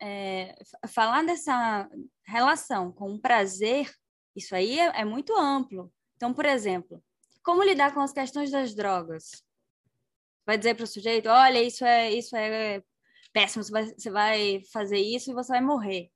[0.00, 0.54] é,
[0.88, 1.88] falar dessa
[2.26, 3.90] relação com o prazer,
[4.34, 5.92] isso aí é, é muito amplo.
[6.16, 7.02] Então, por exemplo,
[7.42, 9.44] como lidar com as questões das drogas?
[10.44, 12.82] Vai dizer para o sujeito, olha, isso é isso é
[13.32, 16.10] péssimo, você vai, você vai fazer isso e você vai morrer.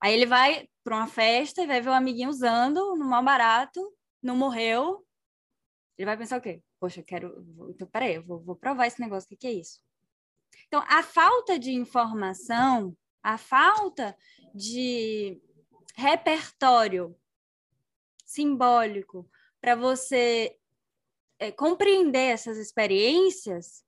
[0.00, 3.22] Aí ele vai para uma festa e vai ver o um amiguinho usando no mal
[3.22, 3.80] barato,
[4.22, 5.04] não morreu.
[5.96, 6.62] Ele vai pensar o quê?
[6.80, 7.46] Poxa, eu quero.
[7.70, 9.80] Então, peraí, eu vou, vou provar esse negócio, o que, que é isso?
[10.66, 14.16] Então, a falta de informação, a falta
[14.54, 15.40] de
[15.94, 17.16] repertório
[18.24, 19.28] simbólico
[19.60, 20.58] para você
[21.38, 23.84] é, compreender essas experiências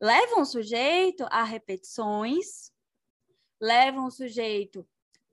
[0.00, 2.70] levam o sujeito a repetições,
[3.60, 4.86] levam o sujeito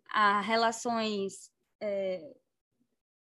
[0.10, 2.36] a relações é,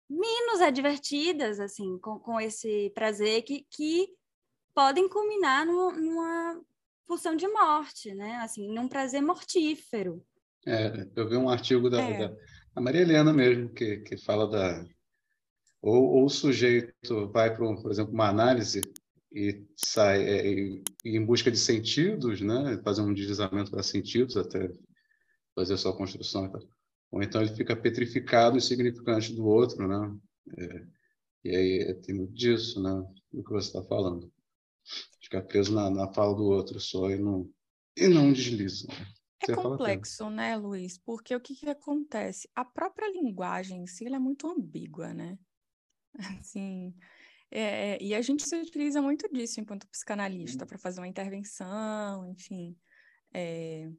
[0.09, 4.15] menos advertidas, assim, com, com esse prazer que, que
[4.75, 6.61] podem culminar no, numa
[7.07, 8.37] pulsão de morte, né?
[8.37, 10.25] Assim, num prazer mortífero.
[10.67, 12.29] É, eu vi um artigo da, é.
[12.75, 14.85] da Maria Helena mesmo, que, que fala da...
[15.81, 18.81] Ou, ou o sujeito vai para, por exemplo, uma análise
[19.35, 22.81] e sai é, e, em busca de sentidos, né?
[22.85, 24.71] Fazer um deslizamento para sentidos até
[25.55, 26.51] fazer a sua construção
[27.13, 30.19] ou então ele fica petrificado e significante do outro, né?
[30.57, 30.87] É,
[31.45, 32.91] e aí é, tem muito disso, né?
[33.31, 34.33] Do que você está falando.
[35.33, 37.51] Fica preso na, na fala do outro só e não,
[37.97, 38.87] e não desliza.
[39.41, 40.99] É complexo, né, Luiz?
[40.99, 42.47] Porque o que, que acontece?
[42.55, 45.39] A própria linguagem em si é muito ambígua, né?
[46.45, 46.95] Assim,
[47.51, 52.27] é, é, e a gente se utiliza muito disso enquanto psicanalista para fazer uma intervenção,
[52.27, 52.77] enfim.
[53.33, 53.91] É,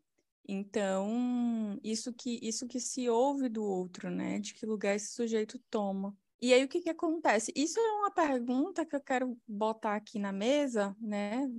[0.47, 4.37] então, isso que, isso que se ouve do outro, né?
[4.39, 6.15] De que lugar esse sujeito toma.
[6.43, 7.53] E aí, o que, que acontece?
[7.55, 11.49] Isso é uma pergunta que eu quero botar aqui na mesa, né?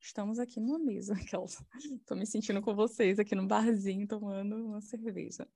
[0.00, 1.14] Estamos aqui numa mesa,
[1.98, 5.48] estou me sentindo com vocês aqui no barzinho tomando uma cerveja.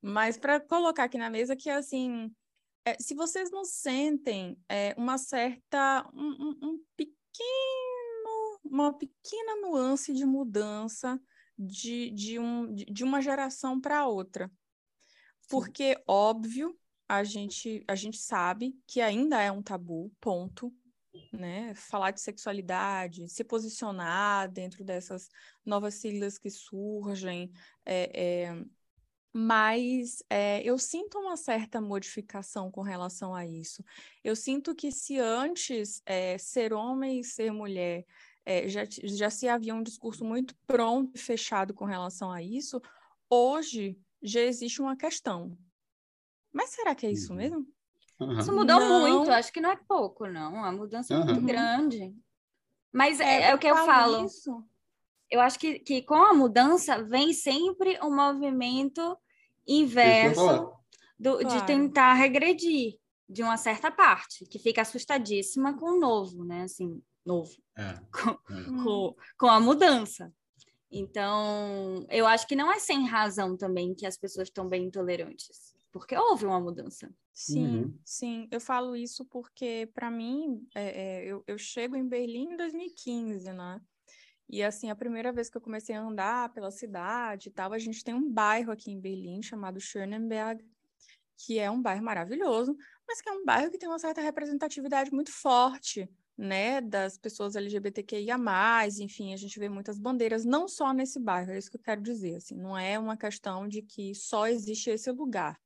[0.00, 2.34] Mas para colocar aqui na mesa que assim,
[2.86, 10.14] é, se vocês não sentem é, uma certa, um, um, um pequeno, uma pequena nuance
[10.14, 11.20] de mudança
[11.58, 14.50] de, de, um, de uma geração para outra.
[15.46, 16.02] Porque, Sim.
[16.08, 16.74] óbvio,
[17.16, 20.72] a gente, a gente sabe que ainda é um tabu, ponto.
[21.32, 21.74] Né?
[21.74, 25.28] Falar de sexualidade, se posicionar dentro dessas
[25.64, 27.52] novas siglas que surgem.
[27.84, 28.64] É, é...
[29.32, 33.84] Mas é, eu sinto uma certa modificação com relação a isso.
[34.22, 38.04] Eu sinto que se antes é, ser homem e ser mulher
[38.44, 42.80] é, já, já se havia um discurso muito pronto e fechado com relação a isso,
[43.28, 45.56] hoje já existe uma questão.
[46.54, 47.36] Mas será que é isso uhum.
[47.36, 47.66] mesmo?
[48.20, 48.38] Uhum.
[48.38, 49.00] Isso mudou não.
[49.00, 50.64] muito, acho que não é pouco, não.
[50.64, 52.14] A mudança é muito grande.
[52.92, 54.24] Mas é, é, é o que eu falo.
[54.24, 54.64] Isso.
[55.28, 59.18] Eu acho que, que com a mudança vem sempre um movimento
[59.66, 60.72] inverso
[61.18, 61.48] do, claro.
[61.48, 66.62] de tentar regredir de uma certa parte, que fica assustadíssima com o novo, né?
[66.62, 67.98] Assim, novo, é.
[68.12, 68.84] Com, é.
[68.84, 70.32] com, com a mudança.
[70.88, 75.73] Então, eu acho que não é sem razão também que as pessoas estão bem intolerantes.
[75.94, 77.08] Porque houve uma mudança.
[77.32, 77.98] Sim, uhum.
[78.04, 78.48] sim.
[78.50, 83.52] Eu falo isso porque, para mim, é, é, eu, eu chego em Berlim em 2015,
[83.52, 83.80] né?
[84.50, 87.78] E assim, a primeira vez que eu comecei a andar pela cidade e tal, a
[87.78, 90.64] gente tem um bairro aqui em Berlim chamado Schönenberg,
[91.36, 92.76] que é um bairro maravilhoso,
[93.06, 97.54] mas que é um bairro que tem uma certa representatividade muito forte, né, das pessoas
[97.54, 98.36] LGBTQIA+,
[99.00, 102.02] enfim, a gente vê muitas bandeiras, não só nesse bairro, é isso que eu quero
[102.02, 105.56] dizer, assim, não é uma questão de que só existe esse lugar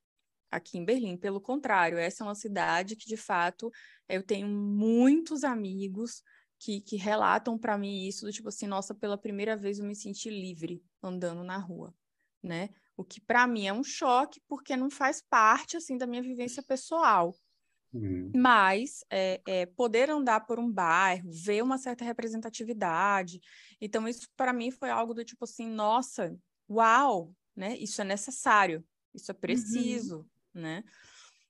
[0.50, 3.70] aqui em Berlim, pelo contrário, essa é uma cidade que, de fato,
[4.08, 6.22] eu tenho muitos amigos
[6.58, 9.94] que, que relatam para mim isso, do tipo assim, nossa, pela primeira vez eu me
[9.94, 11.94] senti livre andando na rua,
[12.42, 12.70] né?
[12.96, 16.62] O que para mim é um choque, porque não faz parte, assim, da minha vivência
[16.62, 17.32] pessoal.
[17.92, 18.32] Uhum.
[18.34, 23.40] Mas é, é, poder andar por um bairro, ver uma certa representatividade.
[23.80, 26.36] Então, isso para mim foi algo do tipo assim, nossa,
[26.68, 27.76] uau, né?
[27.78, 28.84] Isso é necessário,
[29.14, 29.40] isso é uhum.
[29.40, 30.26] preciso, uhum.
[30.58, 30.84] Né?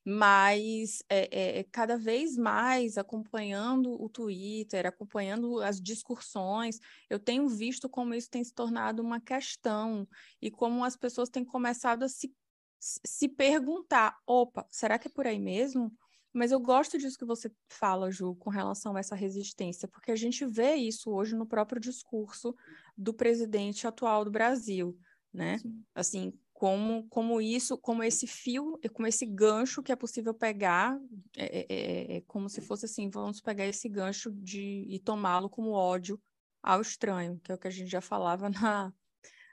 [0.05, 7.47] mas é, é, é, cada vez mais acompanhando o Twitter, acompanhando as discussões, eu tenho
[7.47, 10.07] visto como isso tem se tornado uma questão
[10.41, 12.33] e como as pessoas têm começado a se,
[12.79, 15.93] se perguntar: opa, será que é por aí mesmo?
[16.31, 20.15] Mas eu gosto disso que você fala, Ju, com relação a essa resistência, porque a
[20.15, 22.55] gente vê isso hoje no próprio discurso
[22.95, 24.97] do presidente atual do Brasil,
[25.33, 25.57] né?
[25.57, 25.83] Sim.
[25.93, 30.99] Assim, como, como isso, como esse fio, como esse gancho que é possível pegar,
[31.37, 35.49] é, é, é, é como se fosse assim, vamos pegar esse gancho de, e tomá-lo
[35.49, 36.21] como ódio
[36.61, 38.93] ao estranho, que é o que a gente já falava na,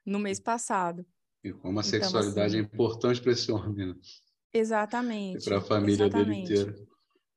[0.04, 1.06] no mês passado.
[1.44, 3.94] E como a então, sexualidade é assim, é importante para esse homem, né?
[4.52, 5.44] Exatamente.
[5.44, 6.48] Para a família exatamente.
[6.48, 6.86] dele inteira.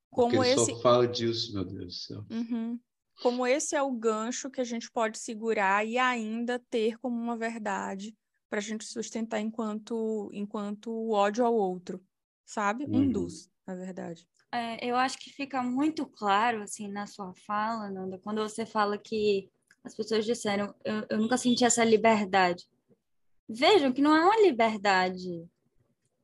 [0.09, 0.71] Como Porque ele esse...
[0.71, 2.25] só fala disso, meu Deus do céu.
[2.31, 2.79] Uhum.
[3.21, 7.37] Como esse é o gancho que a gente pode segurar e ainda ter como uma
[7.37, 8.17] verdade
[8.49, 12.03] para a gente sustentar enquanto, enquanto ódio ao outro,
[12.45, 12.85] sabe?
[12.85, 13.11] Um uhum.
[13.11, 14.27] dos, na verdade.
[14.51, 18.97] É, eu acho que fica muito claro, assim, na sua fala, Nanda, quando você fala
[18.97, 19.49] que
[19.83, 22.67] as pessoas disseram, eu, eu nunca senti essa liberdade.
[23.47, 25.47] Vejam que não é uma liberdade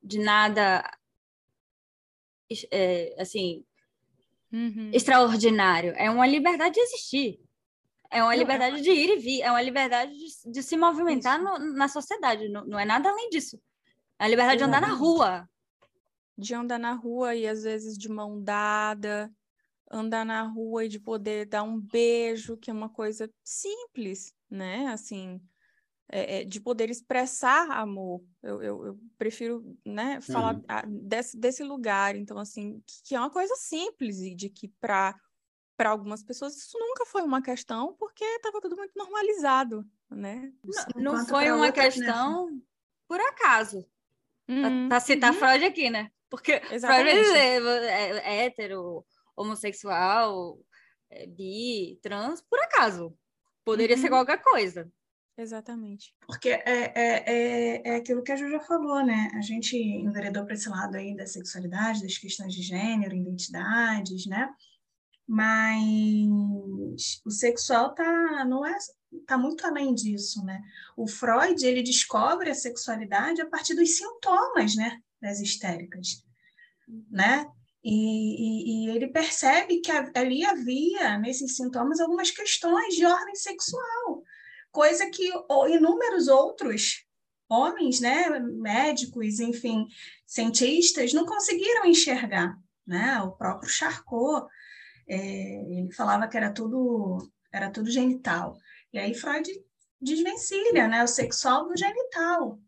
[0.01, 0.83] de nada,
[2.71, 3.63] é, assim,
[4.51, 4.89] uhum.
[4.91, 5.93] extraordinário.
[5.95, 7.39] É uma liberdade de existir.
[8.11, 11.57] É uma liberdade de ir e vir, é uma liberdade de, de se movimentar no,
[11.73, 13.59] na sociedade, não, não, é nada além disso.
[14.19, 14.81] É a liberdade Exatamente.
[14.81, 15.49] de andar na rua.
[16.37, 19.31] De andar na rua e às vezes de mão dada,
[19.91, 24.87] andar na rua e de poder dar um beijo, que é uma coisa simples, né?
[24.87, 25.41] Assim,
[26.09, 28.23] é, é, de poder expressar amor.
[28.43, 31.07] Eu, eu, eu prefiro né, falar uhum.
[31.07, 32.15] desse, desse lugar.
[32.15, 35.15] Então, assim, que é uma coisa simples e de que para
[35.77, 40.51] para algumas pessoas isso nunca foi uma questão porque estava tudo muito normalizado, né?
[40.95, 42.59] Não, não foi uma questão né?
[43.07, 43.85] por acaso.
[44.47, 44.87] Uhum.
[44.87, 45.39] Para citar uhum.
[45.39, 46.11] Freud aqui, né?
[46.29, 50.59] Porque Freud é, é, é hétero, homossexual,
[51.09, 53.17] é, bi, trans, por acaso.
[53.63, 54.01] Poderia uhum.
[54.01, 54.91] ser qualquer coisa.
[55.37, 56.15] Exatamente.
[56.25, 59.29] Porque é, é, é, é aquilo que a Ju já falou, né?
[59.33, 64.49] A gente enveredou para esse lado aí da sexualidade, das questões de gênero, identidades, né?
[65.27, 68.77] Mas o sexual tá não é
[69.25, 70.61] tá muito além disso, né?
[70.95, 76.23] O Freud ele descobre a sexualidade a partir dos sintomas, né, das histéricas,
[77.09, 77.47] né?
[77.83, 84.23] E, e, e ele percebe que ali havia nesses sintomas algumas questões de ordem sexual,
[84.71, 85.31] coisa que
[85.69, 87.05] inúmeros outros
[87.47, 89.87] homens, né, médicos, enfim,
[90.25, 93.21] cientistas não conseguiram enxergar, né?
[93.21, 94.47] O próprio Charcot
[95.07, 98.57] é, ele falava que era tudo, era tudo genital.
[98.91, 99.49] E aí Freud
[100.01, 102.59] desvencilha né, o sexual do genital.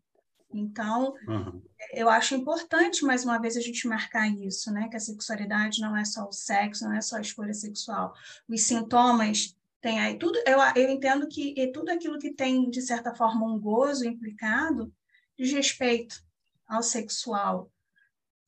[0.52, 1.62] Então, uhum.
[1.92, 4.88] eu acho importante, mais uma vez, a gente marcar isso, né?
[4.88, 8.14] Que a sexualidade não é só o sexo, não é só a escolha sexual.
[8.48, 10.38] Os sintomas tem aí tudo.
[10.46, 14.92] Eu, eu entendo que e tudo aquilo que tem, de certa forma, um gozo implicado
[15.38, 16.20] diz respeito
[16.66, 17.70] ao sexual,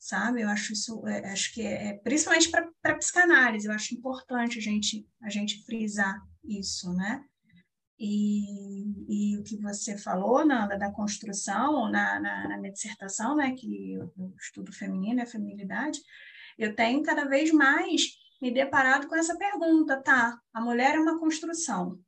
[0.01, 0.41] sabe?
[0.41, 4.61] Eu acho isso, é, acho que é, é principalmente para psicanálise, eu acho importante a
[4.61, 7.23] gente, a gente frisar isso, né?
[7.99, 13.53] E, e o que você falou, Nanda, da construção, na, na, na minha dissertação, né,
[13.55, 15.99] que eu, eu estudo feminino e a feminilidade,
[16.57, 18.01] eu tenho cada vez mais
[18.41, 20.35] me deparado com essa pergunta, tá?
[20.51, 21.99] A mulher é uma construção,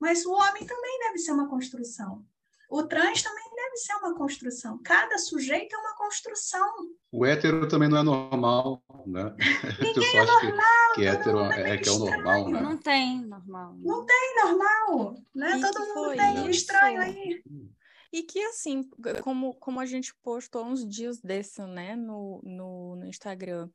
[0.00, 2.26] mas o homem também deve ser uma construção.
[2.68, 3.47] O trans também
[3.78, 4.78] ser uma construção.
[4.82, 6.90] Cada sujeito é uma construção.
[7.10, 9.34] O hétero também não é normal, né?
[9.80, 10.92] Ninguém é normal.
[10.94, 12.60] Que, que hétero é, é, que é o normal, né?
[12.60, 13.76] Não tem normal.
[13.78, 15.60] Não tem normal, né?
[15.60, 17.42] Todo mundo tem estranho aí.
[18.12, 18.88] E que, assim,
[19.22, 23.68] como, como a gente postou uns dias desse, né, no, no, no Instagram,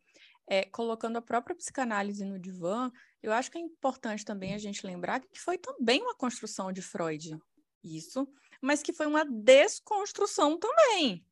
[0.47, 2.91] é, colocando a própria psicanálise no divã,
[3.21, 6.81] eu acho que é importante também a gente lembrar que foi também uma construção de
[6.81, 7.37] Freud,
[7.83, 8.27] isso,
[8.64, 11.26] mas que foi uma desconstrução também,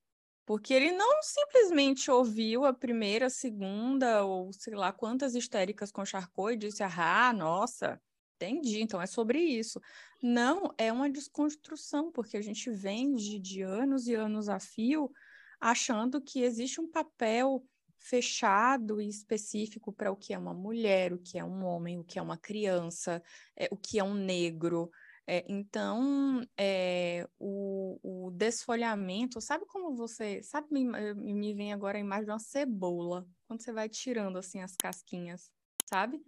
[0.45, 6.03] porque ele não simplesmente ouviu a primeira, a segunda, ou sei lá quantas histéricas com
[6.03, 8.01] Charcot e disse, ah, nossa,
[8.35, 9.79] entendi, então é sobre isso.
[10.21, 15.09] Não, é uma desconstrução, porque a gente vem de, de anos e anos a fio
[15.57, 17.63] achando que existe um papel
[17.97, 22.03] fechado e específico para o que é uma mulher, o que é um homem, o
[22.03, 23.23] que é uma criança,
[23.55, 24.91] é, o que é um negro.
[25.27, 30.41] É, então, é, o, o, desfolhamento, sabe como você.
[30.43, 34.61] Sabe, me, me vem agora a imagem de uma cebola, quando você vai tirando assim
[34.61, 35.49] as casquinhas,
[35.85, 36.21] sabe?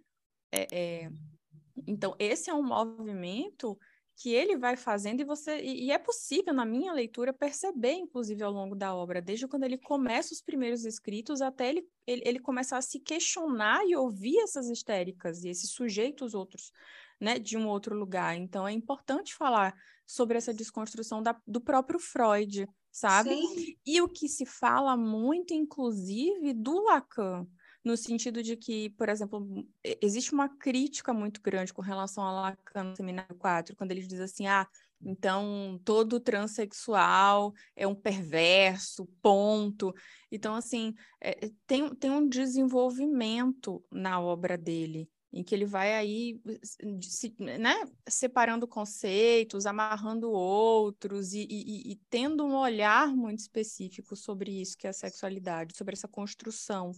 [0.52, 1.10] É, é
[1.86, 3.76] então, esse é um movimento
[4.16, 8.42] que ele vai fazendo e você e, e, é possível na minha leitura perceber inclusive
[8.44, 12.38] ao longo da obra desde quando ele começa os primeiros escritos até ele, ele, ele
[12.38, 16.70] começar a se questionar e ouvir essas histéricas e esses sujeitos outros
[17.24, 19.74] né de um outro lugar então é importante falar
[20.06, 23.76] sobre essa desconstrução da, do próprio Freud sabe Sim.
[23.84, 27.46] e o que se fala muito inclusive do Lacan
[27.84, 29.46] no sentido de que, por exemplo,
[30.00, 34.20] existe uma crítica muito grande com relação a Lacan no Seminário 4, quando ele diz
[34.20, 34.66] assim, ah,
[35.02, 39.92] então todo transexual é um perverso, ponto.
[40.32, 46.40] Então, assim, é, tem, tem um desenvolvimento na obra dele, em que ele vai aí
[47.02, 47.74] se, né,
[48.08, 54.86] separando conceitos, amarrando outros e, e, e tendo um olhar muito específico sobre isso que
[54.86, 56.92] é a sexualidade, sobre essa construção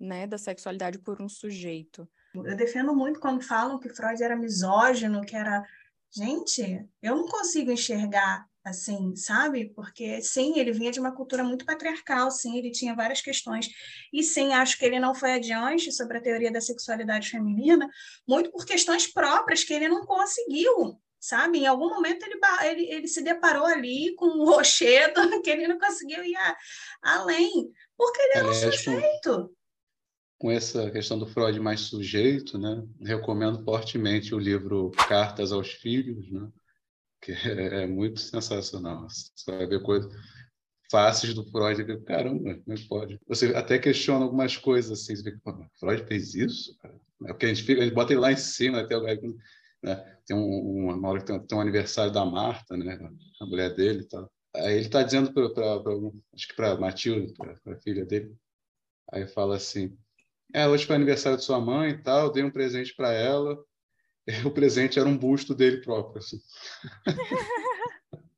[0.00, 2.08] né, da sexualidade por um sujeito.
[2.34, 5.62] Eu defendo muito quando falam que Freud era misógino, que era.
[6.10, 9.72] Gente, eu não consigo enxergar assim, sabe?
[9.74, 13.68] Porque sim, ele vinha de uma cultura muito patriarcal, sim, ele tinha várias questões.
[14.12, 17.88] E sim, acho que ele não foi adiante sobre a teoria da sexualidade feminina,
[18.26, 21.58] muito por questões próprias que ele não conseguiu, sabe?
[21.58, 25.78] Em algum momento ele, ele, ele se deparou ali com um rochedo que ele não
[25.78, 26.56] conseguiu ir a,
[27.02, 27.50] além,
[27.96, 29.54] porque ele era um sujeito
[30.38, 32.84] com essa questão do Freud mais sujeito, né?
[33.00, 36.48] Recomendo fortemente o livro Cartas aos Filhos, né?
[37.22, 39.06] Que é, é muito sensacional.
[39.08, 40.12] Você vai ver coisas
[40.90, 43.20] fáceis do Freud, que, caramba, como é pode?
[43.26, 45.38] Você até questiona algumas coisas assim, você vê,
[45.80, 46.76] Freud fez isso?
[47.24, 48.94] É porque a gente, fica, a gente bota ele lá em cima, até
[49.82, 50.18] né?
[50.26, 52.98] tem um, uma hora que tem, tem um aniversário da Marta, né?
[53.40, 54.30] A mulher dele e tal.
[54.54, 55.46] Aí ele está dizendo para,
[56.34, 58.34] acho que para Matilde, para a filha dele,
[59.10, 59.96] aí fala assim,
[60.52, 63.58] é, hoje foi aniversário de sua mãe e tal, dei um presente para ela.
[64.44, 66.18] O presente era um busto dele próprio.
[66.18, 66.40] Assim.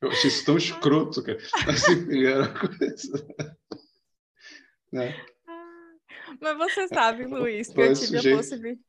[0.00, 1.38] Eu achei isso tão escroto, cara.
[1.66, 3.26] Assim, era coisa.
[4.92, 5.12] Né?
[6.40, 8.80] Mas você sabe, Luiz, que eu tive, a possibi...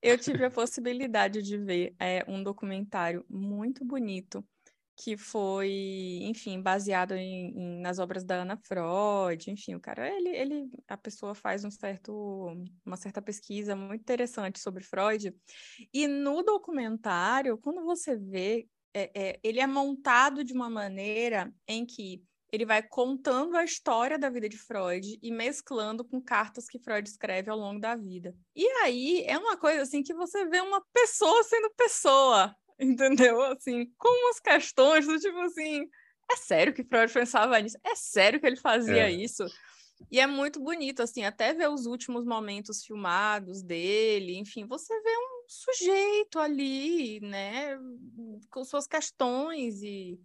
[0.00, 4.44] eu tive a possibilidade de ver é, um documentário muito bonito
[4.96, 10.28] que foi, enfim, baseado em, em, nas obras da Ana Freud, enfim, o cara, ele,
[10.28, 12.12] ele, a pessoa faz um certo,
[12.84, 15.34] uma certa pesquisa muito interessante sobre Freud,
[15.92, 21.86] e no documentário, quando você vê, é, é, ele é montado de uma maneira em
[21.86, 22.22] que
[22.52, 27.08] ele vai contando a história da vida de Freud e mesclando com cartas que Freud
[27.08, 28.36] escreve ao longo da vida.
[28.54, 33.40] E aí é uma coisa assim que você vê uma pessoa sendo pessoa, entendeu?
[33.42, 35.88] Assim, com umas questões do tipo assim,
[36.30, 37.78] é sério que Freud pensava nisso?
[37.84, 39.10] É sério que ele fazia é.
[39.10, 39.44] isso?
[40.10, 45.10] E é muito bonito, assim, até ver os últimos momentos filmados dele, enfim, você vê
[45.10, 47.78] um sujeito ali, né,
[48.50, 50.18] com suas questões e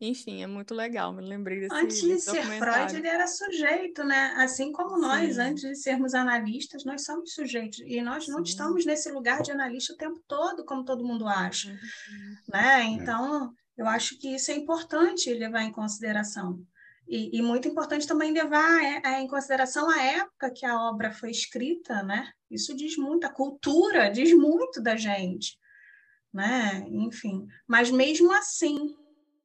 [0.00, 4.34] enfim, é muito legal, me lembrei desse Antes de ser Freud, ele era sujeito, né?
[4.36, 5.40] Assim como nós, Sim.
[5.40, 7.80] antes de sermos analistas, nós somos sujeitos.
[7.80, 8.32] E nós Sim.
[8.32, 11.70] não estamos nesse lugar de analista o tempo todo, como todo mundo acha.
[11.70, 12.36] Uhum.
[12.48, 12.80] Né?
[12.80, 12.84] É.
[12.84, 16.64] Então, eu acho que isso é importante levar em consideração.
[17.08, 21.10] E, e muito importante também levar é, é, em consideração a época que a obra
[21.10, 22.30] foi escrita, né?
[22.50, 25.58] Isso diz muito, a cultura diz muito da gente,
[26.32, 26.84] né?
[26.88, 28.94] Enfim, mas mesmo assim,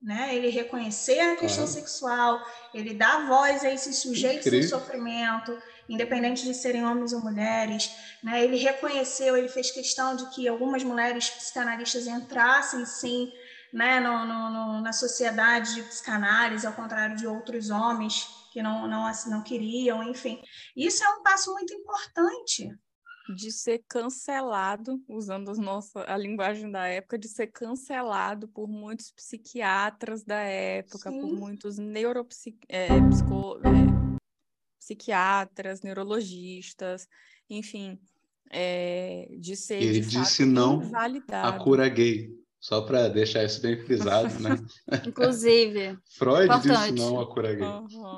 [0.03, 0.35] né?
[0.35, 6.53] Ele reconhecer a questão sexual, ele dá voz a esses sujeitos em sofrimento, independente de
[6.53, 7.89] serem homens ou mulheres,
[8.21, 8.43] né?
[8.43, 13.31] Ele reconheceu, ele fez questão de que algumas mulheres psicanalistas entrassem sim,
[13.71, 18.87] né, no, no, no, na sociedade de psicanálise, ao contrário de outros homens que não,
[18.87, 20.39] não, assim, não queriam, enfim.
[20.75, 22.69] Isso é um passo muito importante,
[23.29, 29.11] de ser cancelado, usando as nossa, a linguagem da época, de ser cancelado por muitos
[29.11, 31.21] psiquiatras da época, Sim.
[31.21, 33.21] por muitos neuropsiquiatras,
[35.81, 37.07] é, neurologistas,
[37.49, 37.97] enfim,
[38.51, 40.81] é, de ser Ele de disse não
[41.31, 42.29] a cura gay.
[42.59, 44.57] Só para deixar isso bem frisado, né?
[45.05, 45.97] Inclusive.
[46.17, 46.93] Freud importante.
[46.93, 47.67] disse não a cura gay.
[47.67, 48.15] Uhum.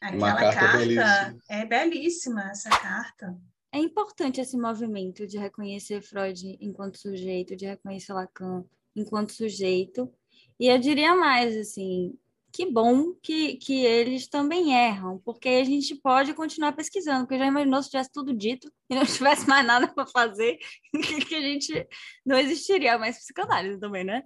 [0.00, 1.36] Aquela carta, carta belíssima.
[1.48, 3.36] é belíssima, essa carta.
[3.72, 8.64] É importante esse movimento de reconhecer Freud enquanto sujeito, de reconhecer Lacan
[8.96, 10.12] enquanto sujeito.
[10.58, 12.18] E eu diria mais, assim,
[12.52, 17.46] que bom que, que eles também erram, porque a gente pode continuar pesquisando, porque já
[17.46, 20.58] imaginou se tivesse tudo dito e não tivesse mais nada para fazer,
[21.28, 21.86] que a gente
[22.26, 24.22] não existiria mais psicanálise também, né?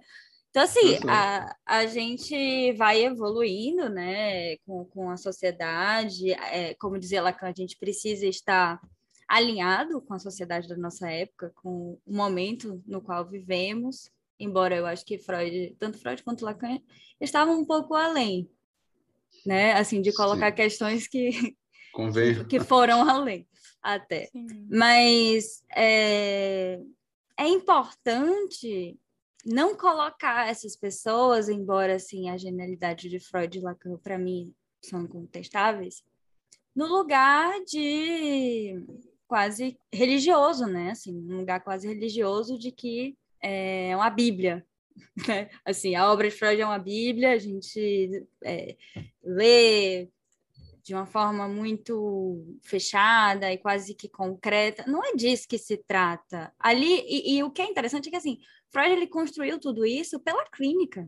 [0.49, 7.21] Então, assim, a, a gente vai evoluindo, né, com, com a sociedade, é, como dizia
[7.21, 8.79] Lacan, a gente precisa estar
[9.27, 14.85] alinhado com a sociedade da nossa época, com o momento no qual vivemos, embora eu
[14.85, 16.79] acho que Freud, tanto Freud quanto Lacan,
[17.19, 18.49] estavam um pouco além,
[19.45, 19.73] né?
[19.73, 20.55] Assim, de colocar Sim.
[20.55, 21.55] questões que,
[22.49, 23.47] que foram além
[23.81, 24.27] até.
[24.27, 24.47] Sim.
[24.69, 26.79] Mas é,
[27.37, 28.97] é importante
[29.45, 35.03] não colocar essas pessoas, embora assim a genialidade de Freud e Lacan para mim são
[35.03, 36.03] incontestáveis,
[36.75, 38.75] no lugar de
[39.35, 40.91] quase religioso, né?
[40.91, 44.65] Assim, um lugar quase religioso de que é uma Bíblia.
[45.27, 45.49] Né?
[45.65, 48.77] Assim, a obra de Freud é uma Bíblia, a gente é,
[49.21, 50.07] lê
[50.81, 54.85] de uma forma muito fechada e quase que concreta.
[54.87, 56.53] Não é disso que se trata.
[56.57, 58.37] Ali, e, e o que é interessante é que assim,
[58.71, 61.05] Freud ele construiu tudo isso pela clínica.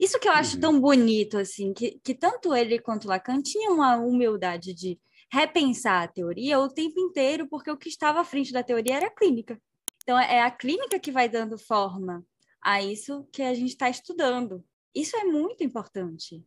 [0.00, 0.60] Isso que eu acho uhum.
[0.62, 4.98] tão bonito, assim, que, que tanto ele quanto Lacan tinham uma humildade de
[5.30, 9.06] repensar a teoria o tempo inteiro, porque o que estava à frente da teoria era
[9.06, 9.60] a clínica.
[10.02, 12.24] Então, é a clínica que vai dando forma
[12.62, 14.64] a isso que a gente está estudando.
[14.94, 16.42] Isso é muito importante.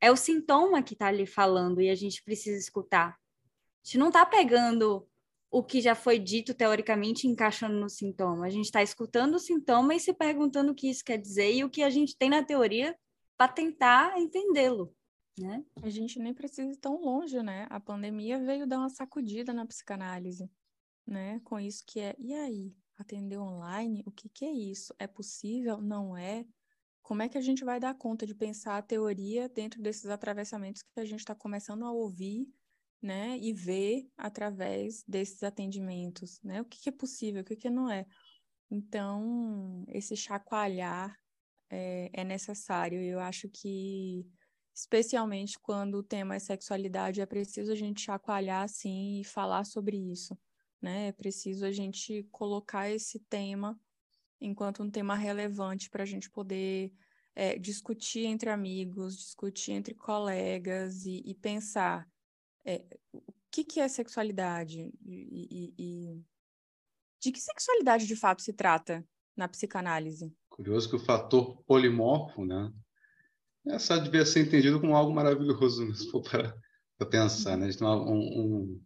[0.00, 3.10] É o sintoma que está ali falando e a gente precisa escutar.
[3.10, 5.08] A gente não está pegando
[5.50, 8.44] o que já foi dito teoricamente encaixando no sintoma.
[8.44, 11.62] A gente está escutando o sintoma e se perguntando o que isso quer dizer e
[11.62, 12.96] o que a gente tem na teoria
[13.36, 14.92] para tentar entendê-lo
[15.38, 15.64] né?
[15.82, 17.66] A gente nem precisa ir tão longe, né?
[17.70, 20.50] A pandemia veio dar uma sacudida na psicanálise,
[21.06, 21.40] né?
[21.40, 24.94] Com isso que é, e aí, atender online, o que que é isso?
[24.98, 25.80] É possível?
[25.80, 26.46] Não é?
[27.02, 30.82] Como é que a gente vai dar conta de pensar a teoria dentro desses atravessamentos
[30.82, 32.48] que a gente está começando a ouvir,
[33.02, 33.36] né?
[33.38, 36.62] E ver através desses atendimentos, né?
[36.62, 38.06] O que, que é possível, o que, que não é.
[38.70, 41.16] Então, esse chacoalhar
[41.70, 43.00] é, é necessário.
[43.00, 44.26] Eu acho que
[44.74, 49.96] especialmente quando o tema é sexualidade, é preciso a gente chacoalhar assim e falar sobre
[49.96, 50.36] isso,
[50.82, 51.08] né?
[51.08, 53.78] É preciso a gente colocar esse tema
[54.40, 56.92] enquanto um tema relevante para a gente poder
[57.34, 62.08] é, discutir entre amigos, discutir entre colegas e, e pensar
[62.64, 66.24] é, o que, que é sexualidade e, e, e
[67.20, 69.06] de que sexualidade de fato se trata
[69.36, 70.34] na psicanálise.
[70.48, 72.72] Curioso que o fator polimorfo, né,
[73.66, 75.86] essa devia ser entendido como algo maravilhoso,
[76.30, 76.54] para,
[77.10, 77.56] pensar.
[77.56, 77.70] Né?
[77.70, 78.80] Então, um, um,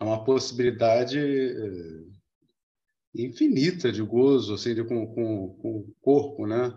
[0.00, 2.04] é uma possibilidade é,
[3.14, 6.72] infinita de gozo, assim, de, com, com, com o corpo, né?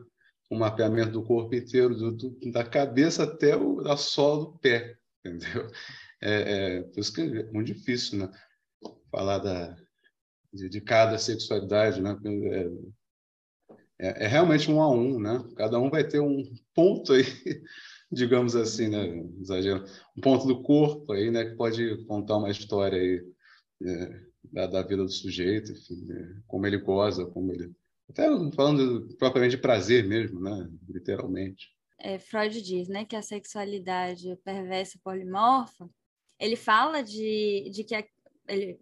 [0.52, 4.98] um mapeamento do corpo inteiro, do, do, da cabeça até o, a sola do pé,
[5.24, 5.70] entendeu?
[6.22, 8.32] É, é, por isso que é muito difícil, né?
[9.12, 9.76] Falar da,
[10.52, 12.18] de, de cada sexualidade, né?
[12.26, 12.70] É,
[14.00, 15.44] é, é, realmente um a um, né?
[15.56, 16.44] Cada um vai ter um
[16.80, 17.24] ponto aí,
[18.10, 19.06] digamos assim, né?
[19.42, 19.84] Exagero,
[20.16, 21.44] um ponto do corpo aí, né?
[21.44, 23.22] Que pode contar uma história aí
[23.84, 26.42] é, da, da, vida do sujeito, enfim, né?
[26.48, 27.70] como ele goza, como ele
[28.10, 30.70] até falando propriamente de prazer mesmo, né?
[30.88, 31.68] Literalmente.
[32.00, 35.88] É, Freud diz, né, que a sexualidade perversa polimorfa,
[36.40, 38.04] ele fala de, de que a,
[38.48, 38.80] ele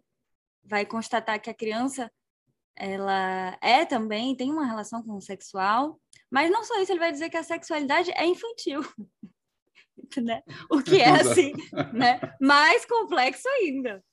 [0.63, 2.11] vai constatar que a criança
[2.75, 5.99] ela é também, tem uma relação com o sexual,
[6.32, 8.82] mas não só isso, ele vai dizer que a sexualidade é infantil.
[10.21, 10.41] né?
[10.69, 11.53] O que é assim,
[11.93, 12.19] né?
[12.39, 14.03] Mais complexo ainda.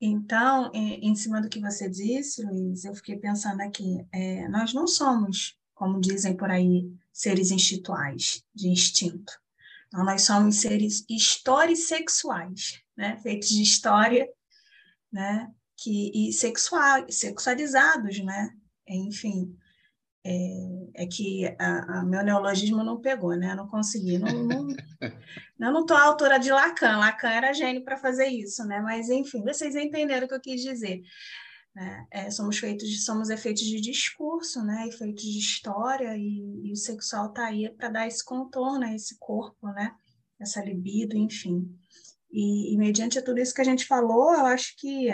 [0.00, 4.86] Então, em cima do que você disse, Luiz, eu fiquei pensando aqui, é, nós não
[4.86, 9.32] somos, como dizem por aí, seres instintuais, de instinto.
[9.86, 13.16] Então, nós somos seres historissexuais, né?
[13.18, 14.28] feitos de história,
[15.12, 15.48] né?
[15.76, 18.50] que, e sexual, sexualizados, né?
[18.88, 19.56] Enfim.
[20.24, 23.52] É, é que a, a, meu neologismo não pegou, né?
[23.52, 24.18] Eu não consegui.
[24.18, 26.98] Não, não, eu não estou à altura de Lacan.
[26.98, 28.80] Lacan era gênio para fazer isso, né?
[28.80, 31.02] Mas, enfim, vocês entenderam o que eu quis dizer.
[31.74, 32.06] Né?
[32.10, 34.86] É, somos feitos de, somos efeitos de discurso, né?
[34.86, 39.66] Efeitos de história e, e o sexual está aí para dar esse contorno, esse corpo,
[39.68, 39.92] né?
[40.40, 41.68] Essa libido, enfim.
[42.30, 45.10] E, e mediante tudo isso que a gente falou, eu acho que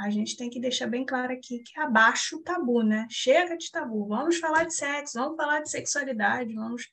[0.00, 3.06] a gente tem que deixar bem claro aqui que abaixa o tabu, né?
[3.10, 6.88] Chega de tabu, vamos falar de sexo, vamos falar de sexualidade, vamos,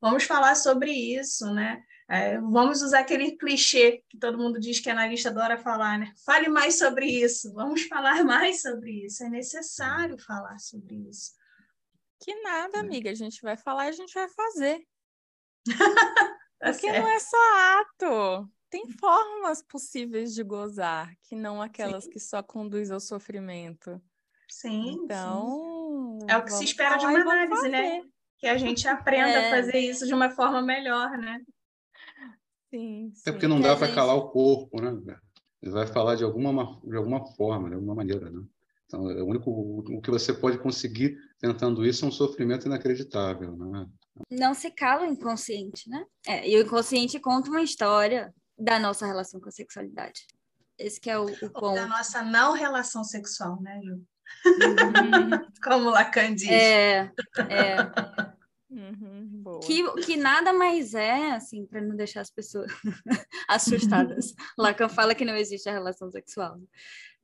[0.00, 1.82] vamos falar sobre isso, né?
[2.08, 6.10] É, vamos usar aquele clichê que todo mundo diz que analista adora falar, né?
[6.24, 11.32] Fale mais sobre isso, vamos falar mais sobre isso, é necessário falar sobre isso.
[12.20, 14.82] Que nada, amiga, a gente vai falar e a gente vai fazer.
[16.58, 17.02] tá Porque certo.
[17.02, 22.10] não é só ato tem formas possíveis de gozar, que não aquelas sim.
[22.10, 24.00] que só conduzem ao sofrimento.
[24.48, 24.90] Sim.
[24.90, 26.18] Então.
[26.20, 26.26] Sim.
[26.28, 28.02] É o que se espera de uma análise, né?
[28.38, 29.48] Que a gente aprenda é.
[29.48, 31.40] a fazer isso de uma forma melhor, né?
[32.70, 33.10] Sim.
[33.14, 33.22] sim.
[33.26, 33.96] É porque não dá para gente...
[33.96, 34.90] calar o corpo, né?
[35.60, 38.42] Ele vai falar de alguma, de alguma forma, de alguma maneira, né?
[38.86, 43.54] Então, é o único o que você pode conseguir tentando isso é um sofrimento inacreditável,
[43.56, 43.86] né?
[44.30, 46.04] Não se cala o inconsciente, né?
[46.26, 50.26] É, e o inconsciente conta uma história da nossa relação com a sexualidade.
[50.78, 51.74] Esse que é o, o ponto.
[51.74, 53.94] Da nossa não relação sexual, né, Ju?
[53.94, 54.04] Uhum.
[55.62, 56.48] Como Lacan diz.
[56.48, 57.10] É,
[57.48, 57.76] é.
[58.70, 62.70] Uhum, que, que nada mais é, assim, para não deixar as pessoas
[63.48, 64.34] assustadas.
[64.58, 66.60] Lacan fala que não existe a relação sexual.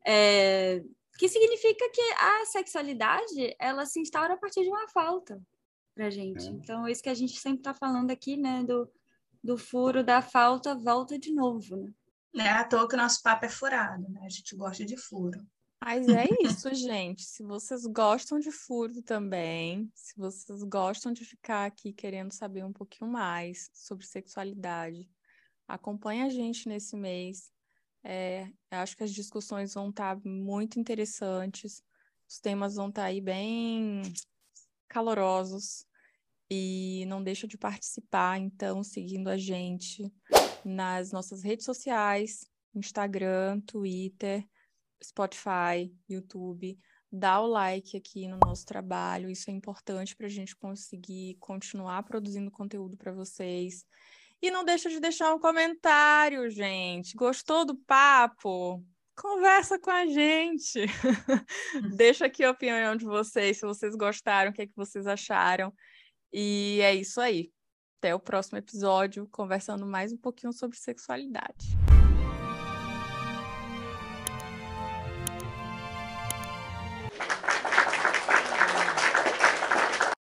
[0.06, 0.82] É,
[1.18, 5.40] que significa que a sexualidade, ela se instaura a partir de uma falta
[5.94, 6.46] pra gente.
[6.46, 6.50] É.
[6.50, 8.90] Então, é isso que a gente sempre está falando aqui, né, do,
[9.44, 11.92] do furo da falta volta de novo, né?
[12.32, 14.22] Não é à toa que o nosso papo é furado, né?
[14.24, 15.46] A gente gosta de furo.
[15.84, 17.22] Mas é isso, gente.
[17.22, 22.72] Se vocês gostam de furo também, se vocês gostam de ficar aqui querendo saber um
[22.72, 25.08] pouquinho mais sobre sexualidade,
[25.68, 27.52] acompanhe a gente nesse mês.
[28.02, 31.82] É, acho que as discussões vão estar muito interessantes,
[32.28, 34.02] os temas vão estar aí bem
[34.88, 35.86] calorosos.
[36.50, 40.12] E não deixa de participar, então, seguindo a gente
[40.64, 44.44] nas nossas redes sociais, Instagram, Twitter,
[45.02, 46.78] Spotify, YouTube.
[47.10, 52.02] Dá o like aqui no nosso trabalho, isso é importante para a gente conseguir continuar
[52.02, 53.84] produzindo conteúdo para vocês.
[54.42, 57.14] E não deixa de deixar um comentário, gente.
[57.14, 58.84] Gostou do papo?
[59.16, 60.80] Conversa com a gente.
[61.96, 65.72] deixa aqui a opinião de vocês, se vocês gostaram, o que, é que vocês acharam.
[66.36, 67.52] E é isso aí.
[68.00, 71.78] Até o próximo episódio, conversando mais um pouquinho sobre sexualidade.